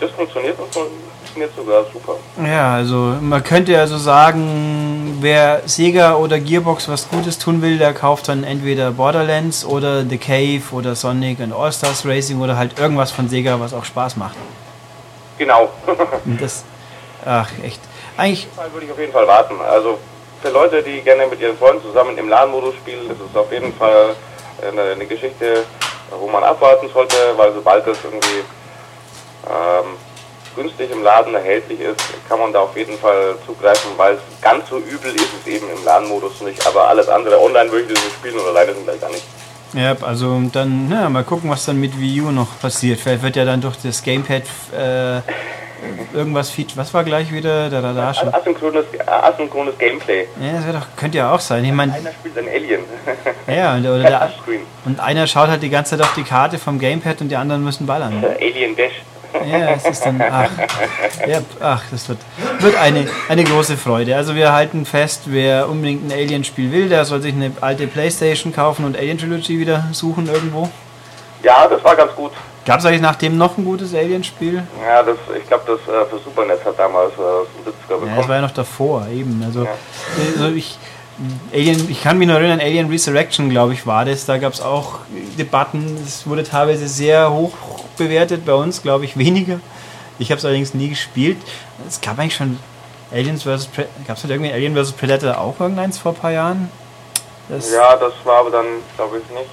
Das 0.00 0.10
funktioniert 0.12 0.58
und 0.58 0.72
funktioniert 0.72 1.54
sogar 1.54 1.84
super. 1.92 2.14
Ja, 2.42 2.74
also 2.74 3.16
man 3.20 3.42
könnte 3.42 3.72
ja 3.72 3.86
so 3.86 3.98
sagen, 3.98 5.18
wer 5.20 5.62
Sega 5.66 6.14
oder 6.14 6.38
Gearbox 6.38 6.88
was 6.88 7.08
Gutes 7.08 7.38
tun 7.38 7.62
will, 7.62 7.78
der 7.78 7.92
kauft 7.92 8.28
dann 8.28 8.44
entweder 8.44 8.92
Borderlands 8.92 9.64
oder 9.64 10.04
The 10.04 10.18
Cave 10.18 10.62
oder 10.70 10.94
Sonic 10.94 11.40
und 11.40 11.52
All-Stars 11.52 12.06
Racing 12.06 12.40
oder 12.40 12.56
halt 12.56 12.78
irgendwas 12.78 13.10
von 13.10 13.28
Sega, 13.28 13.60
was 13.60 13.74
auch 13.74 13.84
Spaß 13.84 14.16
macht. 14.16 14.36
Genau. 15.36 15.68
das, 16.40 16.64
ach, 17.24 17.50
echt. 17.62 17.80
Eigentlich. 18.18 18.48
würde 18.72 18.86
ich 18.86 18.92
auf 18.92 18.98
jeden 18.98 19.12
Fall 19.12 19.26
warten. 19.26 19.54
Also 19.60 19.98
für 20.42 20.50
Leute, 20.50 20.82
die 20.82 21.00
gerne 21.00 21.26
mit 21.26 21.40
ihren 21.40 21.56
Freunden 21.56 21.82
zusammen 21.82 22.18
im 22.18 22.28
LAN-Modus 22.28 22.74
spielen, 22.74 23.08
ist 23.10 23.20
es 23.20 23.36
auf 23.36 23.50
jeden 23.52 23.72
Fall 23.74 24.14
eine, 24.60 24.82
eine, 24.92 25.06
Geschichte, 25.06 25.64
wo 26.18 26.26
man 26.28 26.42
abwarten 26.42 26.88
sollte, 26.92 27.16
weil 27.36 27.52
sobald 27.52 27.86
es 27.86 27.98
irgendwie 28.04 28.42
ähm, 29.48 29.96
günstig 30.56 30.90
im 30.90 31.04
Laden 31.04 31.34
erhältlich 31.34 31.80
ist, 31.80 32.00
kann 32.28 32.40
man 32.40 32.52
da 32.52 32.60
auf 32.60 32.76
jeden 32.76 32.98
Fall 32.98 33.36
zugreifen, 33.46 33.92
weil 33.96 34.14
es 34.14 34.20
ganz 34.42 34.68
so 34.68 34.78
übel 34.78 35.14
ist 35.14 35.28
es 35.40 35.46
eben 35.46 35.70
im 35.70 35.84
LAN-Modus 35.84 36.40
nicht, 36.40 36.66
aber 36.66 36.88
alles 36.88 37.08
andere 37.08 37.40
online 37.40 37.70
würde 37.70 37.92
ich 37.92 37.94
das 37.94 38.12
spielen 38.12 38.38
und 38.38 38.46
alleine 38.46 38.74
sind 38.74 38.84
gleich 38.84 39.00
gar 39.00 39.10
nicht. 39.10 39.24
Ja, 39.74 39.94
also 40.00 40.40
dann, 40.52 40.88
na, 40.88 41.08
mal 41.08 41.24
gucken, 41.24 41.50
was 41.50 41.66
dann 41.66 41.78
mit 41.78 41.98
Wii 42.00 42.22
U 42.22 42.30
noch 42.30 42.58
passiert. 42.60 42.98
Vielleicht 43.00 43.22
wird 43.22 43.36
ja 43.36 43.44
dann 43.44 43.60
durch 43.60 43.76
das 43.76 44.02
Gamepad 44.02 44.42
äh, 44.72 45.20
irgendwas 46.12 46.50
Feature. 46.50 46.76
Was 46.76 46.92
war 46.94 47.04
gleich 47.04 47.32
wieder? 47.32 47.70
Da, 47.70 47.80
da, 47.80 47.92
da 47.92 48.14
schon. 48.14 48.32
Asynchrones, 48.32 48.86
asynchrones 49.06 49.78
Gameplay. 49.78 50.26
Ja, 50.40 50.72
das 50.72 50.82
doch, 50.82 50.88
könnte 50.96 51.18
ja 51.18 51.32
auch 51.32 51.40
sein. 51.40 51.64
Ich 51.64 51.72
mein, 51.72 51.90
einer 51.90 52.10
spielt 52.12 52.38
ein 52.38 52.48
Alien. 52.48 52.80
Ja, 53.46 53.74
und, 53.74 53.86
oder 53.86 54.02
der, 54.02 54.30
und 54.84 55.00
einer 55.00 55.26
schaut 55.26 55.48
halt 55.48 55.62
die 55.62 55.70
ganze 55.70 55.96
Zeit 55.96 56.06
auf 56.06 56.12
die 56.14 56.22
Karte 56.22 56.58
vom 56.58 56.78
Gamepad 56.78 57.22
und 57.22 57.30
die 57.30 57.36
anderen 57.36 57.64
müssen 57.64 57.86
ballern. 57.86 58.22
Alien 58.38 58.76
Dash. 58.76 58.92
Ja, 59.46 59.70
es 59.70 59.84
ist 59.84 60.04
dann. 60.04 60.20
Ach, 60.30 60.50
ja, 61.26 61.40
ach 61.60 61.82
das 61.90 62.08
wird, 62.08 62.18
wird 62.60 62.76
eine, 62.76 63.06
eine 63.28 63.44
große 63.44 63.76
Freude. 63.76 64.16
Also, 64.16 64.34
wir 64.34 64.52
halten 64.52 64.86
fest, 64.86 65.22
wer 65.26 65.68
unbedingt 65.68 66.10
ein 66.10 66.12
Alien-Spiel 66.12 66.72
will, 66.72 66.88
der 66.88 67.04
soll 67.04 67.20
sich 67.20 67.34
eine 67.34 67.52
alte 67.60 67.86
Playstation 67.86 68.54
kaufen 68.54 68.84
und 68.84 68.96
Alien 68.96 69.18
Trilogy 69.18 69.58
wieder 69.58 69.84
suchen 69.92 70.28
irgendwo. 70.28 70.68
Ja, 71.42 71.66
das 71.68 71.82
war 71.84 71.94
ganz 71.94 72.14
gut. 72.14 72.32
Gab 72.68 72.80
es 72.80 72.84
eigentlich 72.84 73.00
nachdem 73.00 73.38
noch 73.38 73.56
ein 73.56 73.64
gutes 73.64 73.94
Alien-Spiel? 73.94 74.62
Ja, 74.86 75.02
das, 75.02 75.16
ich 75.34 75.48
glaube, 75.48 75.64
das 75.66 75.80
äh, 75.94 76.04
für 76.04 76.18
Supernet 76.18 76.62
hat 76.62 76.78
damals 76.78 77.14
äh, 77.14 77.64
bekommen. 77.64 78.08
Ja, 78.10 78.16
das 78.16 78.28
war 78.28 78.36
ja 78.36 78.42
noch 78.42 78.50
davor, 78.50 79.06
eben. 79.08 79.42
Also, 79.42 79.64
ja. 79.64 79.70
also 80.36 80.54
ich, 80.54 80.78
Alien, 81.50 81.90
ich 81.90 82.02
kann 82.02 82.18
mich 82.18 82.28
noch 82.28 82.34
erinnern, 82.34 82.60
Alien 82.60 82.90
Resurrection, 82.90 83.48
glaube 83.48 83.72
ich, 83.72 83.86
war 83.86 84.04
das. 84.04 84.26
Da 84.26 84.36
gab 84.36 84.52
es 84.52 84.60
auch 84.60 84.98
Debatten. 85.38 85.96
Es 86.06 86.26
wurde 86.26 86.44
teilweise 86.44 86.88
sehr 86.88 87.32
hoch 87.32 87.54
bewertet, 87.96 88.44
bei 88.44 88.52
uns, 88.52 88.82
glaube 88.82 89.06
ich, 89.06 89.16
weniger. 89.16 89.60
Ich 90.18 90.30
habe 90.30 90.38
es 90.38 90.44
allerdings 90.44 90.74
nie 90.74 90.90
gespielt. 90.90 91.38
Es 91.88 92.02
gab 92.02 92.18
eigentlich 92.18 92.36
schon 92.36 92.58
Aliens 93.10 93.44
vs. 93.44 93.70
Gab 94.06 94.18
es 94.18 94.24
halt 94.24 94.30
irgendwie 94.30 94.52
Alien 94.52 94.76
vs. 94.76 94.92
Predator 94.92 95.38
auch 95.38 95.58
irgendeins 95.58 95.96
vor 95.96 96.12
ein 96.12 96.18
paar 96.18 96.32
Jahren? 96.32 96.70
Das 97.48 97.72
ja, 97.72 97.96
das 97.96 98.12
war 98.24 98.40
aber 98.40 98.50
dann, 98.50 98.66
glaube 98.94 99.20
ich, 99.20 99.34
nicht 99.34 99.48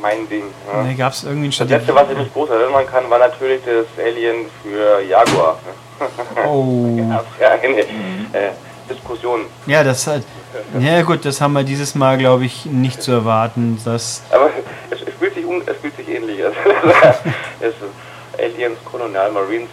mein 0.00 0.28
Ding. 0.28 0.44
Ja. 0.72 0.82
Nee, 0.82 0.94
gab 0.94 1.12
es 1.12 1.24
irgendwie 1.24 1.48
ein 1.48 1.50
Das 1.50 1.68
letzte, 1.68 1.94
was 1.94 2.10
ich 2.10 2.18
mich 2.18 2.32
groß 2.32 2.50
erinnern 2.50 2.86
kann, 2.86 3.08
war 3.10 3.18
natürlich 3.18 3.60
das 3.64 4.04
Alien 4.04 4.46
für 4.62 5.00
Jaguar. 5.02 5.58
Oh. 6.46 6.98
ja, 7.40 7.50
eine 7.50 7.80
äh, 7.80 7.84
Diskussion. 8.88 9.40
Ja, 9.66 9.82
das 9.84 10.06
hat. 10.06 10.22
Ja 10.78 11.02
gut, 11.02 11.24
das 11.24 11.40
haben 11.40 11.52
wir 11.52 11.62
dieses 11.62 11.94
Mal, 11.94 12.18
glaube 12.18 12.44
ich, 12.44 12.66
nicht 12.66 13.02
zu 13.02 13.12
erwarten. 13.12 13.80
Dass 13.84 14.22
Aber 14.30 14.50
es, 14.90 15.02
es, 15.02 15.14
fühlt 15.18 15.34
sich 15.34 15.44
un, 15.44 15.62
es 15.66 15.76
fühlt 15.76 15.96
sich 15.96 16.08
ähnlich. 16.08 16.40
es 17.60 17.68
ist 17.68 17.76
Aliens, 18.38 18.78
Colonial 18.84 19.30
Marines, 19.32 19.68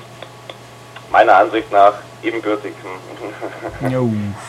meiner 1.12 1.36
Ansicht 1.36 1.72
nach 1.72 1.94
ebenbürtig 2.26 2.74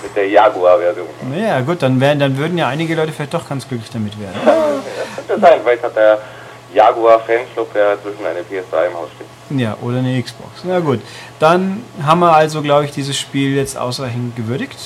mit 0.03 0.17
der 0.17 0.29
Jaguar-Version. 0.29 1.07
Ja 1.37 1.61
gut, 1.61 1.83
dann, 1.83 2.01
wären, 2.01 2.19
dann 2.19 2.37
würden 2.37 2.59
ja 2.59 2.69
einige 2.69 2.95
Leute 2.95 3.13
vielleicht 3.13 3.35
doch 3.35 3.49
ganz 3.49 3.69
glücklich 3.69 3.91
damit 3.91 4.19
werden. 4.21 4.35
Ja, 4.45 4.55
könnte 5.27 5.41
sein, 5.41 5.61
vielleicht 5.63 5.83
hat 5.83 5.97
der 5.97 6.19
Jaguar-Fanclub, 6.75 7.73
der 7.73 8.03
zwischen 8.03 8.27
eine 8.27 8.41
PS3 8.41 8.89
im 8.89 8.95
Haus 8.95 9.09
steht. 9.15 9.61
Ja, 9.61 9.77
oder 9.83 9.99
eine 9.99 10.21
Xbox. 10.23 10.63
Na 10.65 10.81
gut, 10.81 11.01
dann 11.39 11.85
haben 12.05 12.21
wir 12.21 12.35
also, 12.35 12.63
glaube 12.63 12.85
ich, 12.85 12.91
dieses 12.91 13.17
Spiel 13.17 13.57
jetzt 13.57 13.79
ausreichend 13.79 14.37
gewürdigt. 14.37 14.79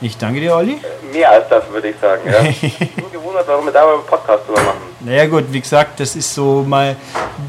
Ich 0.00 0.18
danke 0.18 0.40
dir, 0.40 0.54
Olli. 0.54 0.78
Mehr 1.12 1.30
als 1.30 1.48
das, 1.48 1.64
würde 1.70 1.88
ich 1.88 1.96
sagen. 2.00 2.22
Ja. 2.26 2.40
ich 2.48 2.94
bin 2.94 3.10
gewundert, 3.12 3.46
warum 3.48 3.64
wir 3.64 3.72
da 3.72 3.84
mal 3.84 3.94
einen 3.94 4.04
Podcast 4.04 4.46
drüber 4.46 4.60
machen. 4.62 4.85
Naja 5.00 5.26
gut, 5.26 5.44
wie 5.50 5.60
gesagt, 5.60 6.00
das 6.00 6.16
ist 6.16 6.34
so 6.34 6.64
mal 6.66 6.96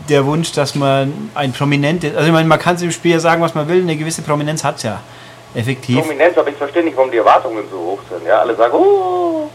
der 0.10 0.26
Wunsch, 0.26 0.52
dass 0.52 0.76
man 0.76 1.32
ein 1.34 1.54
prominentes, 1.54 2.14
also 2.14 2.28
ich 2.28 2.34
meine, 2.34 2.48
man 2.48 2.60
kann 2.60 2.76
es 2.76 2.82
im 2.82 2.92
Spiel 2.92 3.14
ja 3.14 3.20
sagen, 3.20 3.42
was 3.42 3.56
man 3.56 3.68
will, 3.68 3.82
eine 3.82 3.96
gewisse 3.96 4.22
Prominenz 4.22 4.64
hat 4.64 4.78
es 4.78 4.84
ja. 4.84 5.00
Effektiv. 5.56 6.00
Prominenz, 6.00 6.38
aber 6.38 6.50
ich 6.50 6.58
verstehe 6.58 6.84
nicht, 6.84 6.98
warum 6.98 7.10
die 7.10 7.18
Erwartungen 7.18 7.64
so 7.72 7.78
hoch 7.78 8.00
sind. 8.10 8.28
Ja, 8.28 8.40
alle 8.40 8.54
sagen, 8.56 8.74
oh, 8.76 9.50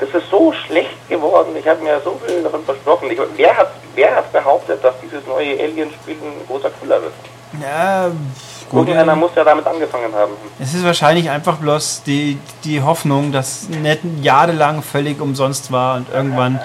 das 0.00 0.08
ist 0.08 0.30
so 0.30 0.52
schlecht 0.52 1.08
geworden, 1.08 1.54
ich 1.58 1.68
habe 1.68 1.82
mir 1.82 2.00
so 2.02 2.18
viel 2.26 2.42
davon 2.42 2.64
versprochen. 2.64 3.10
Ich, 3.10 3.18
wer, 3.36 3.56
hat, 3.56 3.70
wer 3.94 4.16
hat 4.16 4.32
behauptet, 4.32 4.82
dass 4.82 4.94
dieses 5.02 5.26
neue 5.26 5.60
Alien-Spiel 5.60 6.14
ein 6.14 6.46
großer 6.48 6.70
Killer 6.80 7.02
wird? 7.02 7.12
Ja, 7.60 8.10
Gut, 8.70 8.86
Irgendeiner 8.86 9.16
muss 9.16 9.32
ja 9.34 9.42
damit 9.42 9.66
angefangen 9.66 10.14
haben. 10.14 10.32
Es 10.60 10.74
ist 10.74 10.84
wahrscheinlich 10.84 11.28
einfach 11.28 11.56
bloß 11.56 12.04
die, 12.06 12.38
die 12.62 12.80
Hoffnung, 12.80 13.32
dass 13.32 13.68
nicht 13.68 14.00
jahrelang 14.22 14.82
völlig 14.82 15.20
umsonst 15.20 15.72
war 15.72 15.96
und 15.96 16.06
irgendwann 16.14 16.60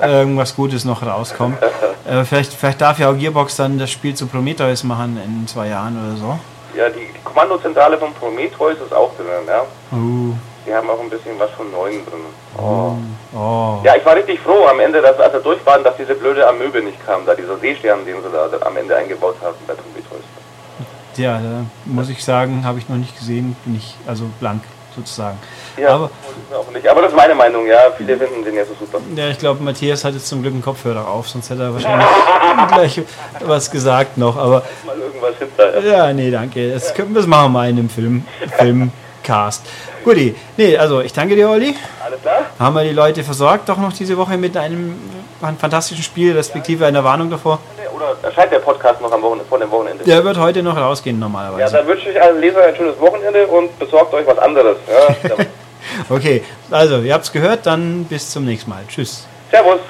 irgendwas 0.00 0.54
Gutes 0.54 0.84
noch 0.84 1.02
rauskommt. 1.02 1.58
Äh, 2.08 2.24
vielleicht, 2.24 2.54
vielleicht 2.54 2.80
darf 2.80 2.98
ja 2.98 3.10
auch 3.10 3.16
Gearbox 3.16 3.56
dann 3.56 3.78
das 3.78 3.90
Spiel 3.90 4.14
zu 4.14 4.26
Prometheus 4.26 4.82
machen 4.82 5.20
in 5.22 5.46
zwei 5.46 5.68
Jahren 5.68 5.96
oder 6.02 6.16
so. 6.16 6.38
Ja, 6.76 6.88
die, 6.88 7.10
Kommandozentrale 7.30 7.96
von 7.98 8.12
Prometheus 8.14 8.78
ist 8.84 8.92
auch 8.92 9.14
drin, 9.16 9.26
ja. 9.46 9.62
Uh. 9.92 10.34
Die 10.66 10.74
haben 10.74 10.90
auch 10.90 11.00
ein 11.00 11.08
bisschen 11.08 11.38
was 11.38 11.50
von 11.50 11.70
Neuen 11.70 12.04
drin. 12.04 12.20
Oh. 12.58 12.92
oh. 13.34 13.78
Ja, 13.84 13.96
ich 13.96 14.04
war 14.04 14.16
richtig 14.16 14.40
froh 14.40 14.66
am 14.66 14.80
Ende, 14.80 15.00
dass, 15.00 15.18
als 15.18 15.32
er 15.32 15.40
durch 15.40 15.64
waren, 15.64 15.82
dass 15.84 15.96
diese 15.96 16.14
blöde 16.14 16.46
Amöbe 16.46 16.82
nicht 16.82 17.04
kam, 17.06 17.24
da 17.24 17.34
dieser 17.34 17.56
Seestern, 17.58 18.04
den 18.04 18.16
sie 18.22 18.28
da 18.30 18.48
am 18.66 18.76
Ende 18.76 18.96
eingebaut 18.96 19.36
haben 19.42 19.54
bei 19.66 19.74
Prometheus. 19.74 19.99
Ja, 21.16 21.38
da 21.38 21.64
muss 21.84 22.08
ich 22.08 22.24
sagen, 22.24 22.64
habe 22.64 22.78
ich 22.78 22.88
noch 22.88 22.96
nicht 22.96 23.18
gesehen, 23.18 23.56
bin 23.64 23.76
ich 23.76 23.94
also 24.06 24.24
blank 24.38 24.62
sozusagen. 24.94 25.38
Ja, 25.76 25.94
aber, 25.94 26.10
aber 26.90 27.02
das 27.02 27.10
ist 27.10 27.16
meine 27.16 27.34
Meinung, 27.34 27.66
ja. 27.66 27.78
Viele 27.96 28.16
finden 28.16 28.44
den 28.44 28.54
ja 28.54 28.64
so 28.64 28.74
super. 28.78 28.98
Ja, 29.14 29.28
ich 29.28 29.38
glaube, 29.38 29.62
Matthias 29.62 30.04
hat 30.04 30.14
jetzt 30.14 30.26
zum 30.26 30.42
Glück 30.42 30.52
einen 30.52 30.62
Kopfhörer 30.62 31.06
auf, 31.06 31.28
sonst 31.28 31.50
hätte 31.50 31.62
er 31.62 31.74
wahrscheinlich 31.74 32.06
gleich 32.68 33.02
was 33.40 33.70
gesagt 33.70 34.18
noch. 34.18 34.36
Aber 34.36 34.62
mal 34.84 34.98
irgendwas 34.98 35.36
hinter. 35.38 35.80
Ja, 35.84 36.12
nee, 36.12 36.30
danke. 36.30 36.72
Das, 36.72 36.94
können, 36.94 37.14
das 37.14 37.26
machen 37.26 37.46
wir 37.46 37.48
mal 37.60 37.70
in 37.70 37.78
einem 37.78 37.90
Film, 37.90 38.24
Filmcast. 38.58 39.62
Guti, 40.04 40.34
nee, 40.56 40.76
also 40.76 41.00
ich 41.00 41.12
danke 41.12 41.36
dir, 41.36 41.48
Olli. 41.48 41.76
Alles 42.04 42.20
klar. 42.22 42.46
Haben 42.58 42.74
wir 42.74 42.84
die 42.84 42.90
Leute 42.90 43.22
versorgt 43.22 43.68
doch 43.68 43.76
noch 43.76 43.92
diese 43.92 44.16
Woche 44.16 44.36
mit 44.38 44.56
einem 44.56 44.96
fantastischen 45.58 46.02
Spiel, 46.02 46.34
respektive 46.34 46.86
einer 46.86 47.04
Warnung 47.04 47.30
davor? 47.30 47.58
Oder 48.00 48.16
erscheint 48.22 48.50
der 48.50 48.60
Podcast 48.60 49.00
noch 49.02 49.12
am 49.12 49.20
Wochenende, 49.20 49.44
vor 49.46 49.58
dem 49.58 49.70
Wochenende? 49.70 50.04
Der 50.04 50.24
wird 50.24 50.38
heute 50.38 50.62
noch 50.62 50.76
rausgehen 50.76 51.18
normalerweise. 51.18 51.60
Ja, 51.60 51.68
dann 51.68 51.86
wünsche 51.86 52.08
ich 52.08 52.20
allen 52.20 52.40
Lesern 52.40 52.62
ein 52.64 52.74
schönes 52.74 52.98
Wochenende 52.98 53.46
und 53.46 53.78
besorgt 53.78 54.14
euch 54.14 54.26
was 54.26 54.38
anderes. 54.38 54.78
Ja, 54.88 55.36
okay, 56.08 56.42
also 56.70 56.98
ihr 56.98 57.12
habt 57.12 57.24
es 57.24 57.32
gehört, 57.32 57.66
dann 57.66 58.04
bis 58.04 58.30
zum 58.30 58.46
nächsten 58.46 58.70
Mal. 58.70 58.84
Tschüss. 58.88 59.26
Servus. 59.50 59.80